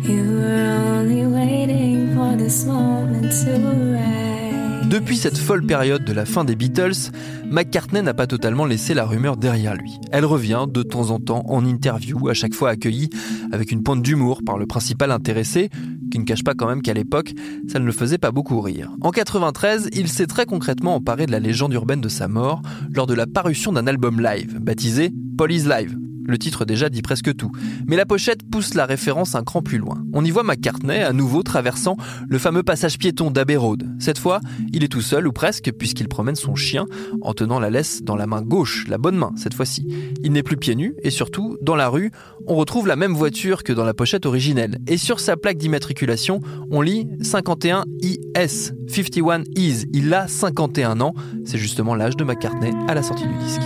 you 0.03 0.23
were 0.37 0.67
only 0.99 1.25
waiting 1.25 2.13
for 2.13 2.35
this 2.37 2.65
moment 2.65 3.31
to 3.45 3.51
rise. 3.93 4.89
Depuis 4.89 5.15
cette 5.15 5.37
folle 5.37 5.63
période 5.65 6.03
de 6.03 6.11
la 6.11 6.25
fin 6.25 6.43
des 6.43 6.55
Beatles, 6.55 7.11
McCartney 7.51 8.01
n'a 8.01 8.13
pas 8.13 8.27
totalement 8.27 8.65
laissé 8.65 8.93
la 8.93 9.03
rumeur 9.03 9.35
derrière 9.35 9.75
lui. 9.75 9.99
Elle 10.13 10.23
revient 10.23 10.65
de 10.69 10.83
temps 10.83 11.11
en 11.11 11.19
temps 11.19 11.43
en 11.49 11.65
interview, 11.65 12.29
à 12.29 12.33
chaque 12.33 12.53
fois 12.53 12.69
accueillie 12.69 13.09
avec 13.51 13.73
une 13.73 13.83
pointe 13.83 14.01
d'humour 14.01 14.41
par 14.45 14.57
le 14.57 14.65
principal 14.65 15.11
intéressé, 15.11 15.69
qui 16.11 16.19
ne 16.19 16.23
cache 16.23 16.45
pas 16.45 16.53
quand 16.53 16.67
même 16.67 16.81
qu'à 16.81 16.93
l'époque, 16.93 17.33
ça 17.67 17.79
ne 17.79 17.85
le 17.85 17.91
faisait 17.91 18.17
pas 18.17 18.31
beaucoup 18.31 18.61
rire. 18.61 18.91
En 19.01 19.11
93, 19.11 19.89
il 19.93 20.07
s'est 20.07 20.27
très 20.27 20.45
concrètement 20.45 20.95
emparé 20.95 21.25
de 21.25 21.31
la 21.31 21.39
légende 21.39 21.73
urbaine 21.73 22.01
de 22.01 22.09
sa 22.09 22.29
mort 22.29 22.61
lors 22.93 23.07
de 23.07 23.13
la 23.13 23.27
parution 23.27 23.73
d'un 23.73 23.85
album 23.85 24.21
live, 24.21 24.59
baptisé 24.59 25.11
Police 25.37 25.67
Live. 25.67 25.97
Le 26.25 26.37
titre 26.37 26.65
déjà 26.65 26.89
dit 26.89 27.01
presque 27.01 27.35
tout. 27.35 27.51
Mais 27.87 27.95
la 27.95 28.05
pochette 28.05 28.49
pousse 28.49 28.73
la 28.73 28.85
référence 28.85 29.35
un 29.35 29.43
cran 29.43 29.61
plus 29.61 29.77
loin. 29.77 30.03
On 30.13 30.23
y 30.23 30.31
voit 30.31 30.43
McCartney 30.43 30.99
à 30.99 31.13
nouveau 31.13 31.43
traversant 31.43 31.97
le 32.29 32.37
fameux 32.37 32.63
passage 32.63 32.97
piéton 32.97 33.31
d'Abbey 33.31 33.55
Road. 33.55 33.87
Cette 33.99 34.17
fois, 34.17 34.39
il 34.73 34.83
est 34.83 34.87
tout 34.87 35.01
seul 35.01 35.27
ou 35.27 35.31
presque 35.31 35.71
puisqu'il 35.71 36.07
promène 36.07 36.35
son 36.35 36.55
chien 36.55 36.85
en 37.21 37.33
tenant 37.33 37.59
la 37.59 37.69
laisse 37.69 38.03
dans 38.03 38.15
la 38.15 38.27
main 38.27 38.41
gauche, 38.41 38.85
la 38.87 38.97
bonne 38.97 39.17
main 39.17 39.31
cette 39.35 39.53
fois-ci. 39.53 39.87
Il 40.23 40.31
n'est 40.31 40.43
plus 40.43 40.57
pieds 40.57 40.75
nus 40.75 40.95
et 41.03 41.09
surtout, 41.09 41.57
dans 41.61 41.75
la 41.75 41.89
rue, 41.89 42.11
on 42.47 42.55
retrouve 42.55 42.87
la 42.87 42.95
même 42.95 43.13
voiture 43.13 43.63
que 43.63 43.73
dans 43.73 43.85
la 43.85 43.93
pochette 43.93 44.25
originelle. 44.25 44.79
Et 44.87 44.97
sur 44.97 45.19
sa 45.19 45.37
plaque 45.37 45.57
d'immatriculation, 45.57 46.39
on 46.69 46.81
lit 46.81 47.07
51 47.21 47.85
IS, 48.01 48.73
51 48.87 49.43
Is. 49.55 49.85
Il 49.93 50.13
a 50.13 50.27
51 50.27 51.01
ans. 51.01 51.13
C'est 51.45 51.57
justement 51.57 51.95
l'âge 51.95 52.15
de 52.15 52.23
McCartney 52.23 52.71
à 52.87 52.93
la 52.93 53.03
sortie 53.03 53.27
du 53.27 53.35
disque. 53.35 53.61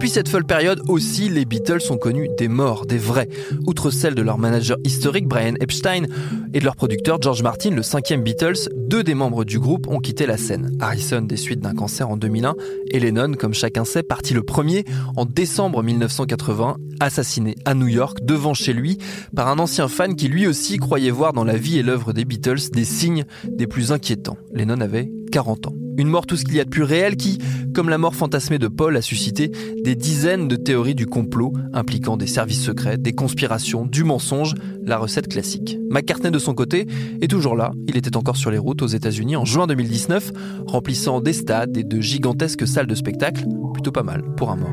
Depuis 0.00 0.08
cette 0.08 0.30
folle 0.30 0.46
période 0.46 0.80
aussi, 0.88 1.28
les 1.28 1.44
Beatles 1.44 1.82
ont 1.90 1.98
connu 1.98 2.30
des 2.38 2.48
morts, 2.48 2.86
des 2.86 2.96
vrais. 2.96 3.28
Outre 3.66 3.90
celle 3.90 4.14
de 4.14 4.22
leur 4.22 4.38
manager 4.38 4.78
historique 4.82 5.28
Brian 5.28 5.56
Epstein 5.60 6.06
et 6.54 6.58
de 6.58 6.64
leur 6.64 6.74
producteur 6.74 7.20
George 7.20 7.42
Martin, 7.42 7.72
le 7.72 7.82
cinquième 7.82 8.22
Beatles, 8.22 8.70
deux 8.74 9.04
des 9.04 9.12
membres 9.12 9.44
du 9.44 9.58
groupe 9.58 9.88
ont 9.88 9.98
quitté 9.98 10.24
la 10.24 10.38
scène. 10.38 10.74
Harrison 10.80 11.20
des 11.20 11.36
suites 11.36 11.60
d'un 11.60 11.74
cancer 11.74 12.08
en 12.08 12.16
2001 12.16 12.54
et 12.92 12.98
Lennon, 12.98 13.34
comme 13.34 13.52
chacun 13.52 13.84
sait, 13.84 14.02
parti 14.02 14.32
le 14.32 14.42
premier 14.42 14.86
en 15.18 15.26
décembre 15.26 15.82
1980, 15.82 16.78
assassiné 16.98 17.56
à 17.66 17.74
New 17.74 17.88
York 17.88 18.20
devant 18.22 18.54
chez 18.54 18.72
lui 18.72 18.96
par 19.36 19.48
un 19.48 19.58
ancien 19.58 19.86
fan 19.86 20.16
qui 20.16 20.28
lui 20.28 20.46
aussi 20.46 20.78
croyait 20.78 21.10
voir 21.10 21.34
dans 21.34 21.44
la 21.44 21.58
vie 21.58 21.78
et 21.78 21.82
l'œuvre 21.82 22.14
des 22.14 22.24
Beatles 22.24 22.70
des 22.72 22.86
signes 22.86 23.26
des 23.46 23.66
plus 23.66 23.92
inquiétants. 23.92 24.38
Lennon 24.54 24.80
avait 24.80 25.10
40 25.30 25.68
ans. 25.68 25.74
Une 25.96 26.08
mort 26.08 26.26
tout 26.26 26.36
ce 26.36 26.44
qu'il 26.44 26.54
y 26.54 26.60
a 26.60 26.64
de 26.64 26.70
plus 26.70 26.82
réel 26.82 27.16
qui, 27.16 27.38
comme 27.74 27.88
la 27.88 27.98
mort 27.98 28.14
fantasmée 28.14 28.58
de 28.58 28.68
Paul, 28.68 28.96
a 28.96 29.02
suscité 29.02 29.50
des 29.82 29.94
dizaines 29.94 30.48
de 30.48 30.56
théories 30.56 30.94
du 30.94 31.06
complot 31.06 31.52
impliquant 31.72 32.16
des 32.16 32.26
services 32.26 32.62
secrets, 32.62 32.98
des 32.98 33.12
conspirations, 33.12 33.86
du 33.86 34.04
mensonge, 34.04 34.54
la 34.84 34.98
recette 34.98 35.28
classique. 35.28 35.78
McCartney 35.90 36.30
de 36.30 36.38
son 36.38 36.54
côté 36.54 36.86
est 37.20 37.28
toujours 37.28 37.56
là, 37.56 37.72
il 37.86 37.96
était 37.96 38.16
encore 38.16 38.36
sur 38.36 38.50
les 38.50 38.58
routes 38.58 38.82
aux 38.82 38.86
États-Unis 38.86 39.36
en 39.36 39.44
juin 39.44 39.66
2019, 39.66 40.32
remplissant 40.66 41.20
des 41.20 41.32
stades 41.32 41.76
et 41.76 41.84
de 41.84 42.00
gigantesques 42.00 42.66
salles 42.66 42.86
de 42.86 42.94
spectacle, 42.94 43.44
plutôt 43.72 43.92
pas 43.92 44.02
mal 44.02 44.22
pour 44.36 44.50
un 44.50 44.56
mort. 44.56 44.70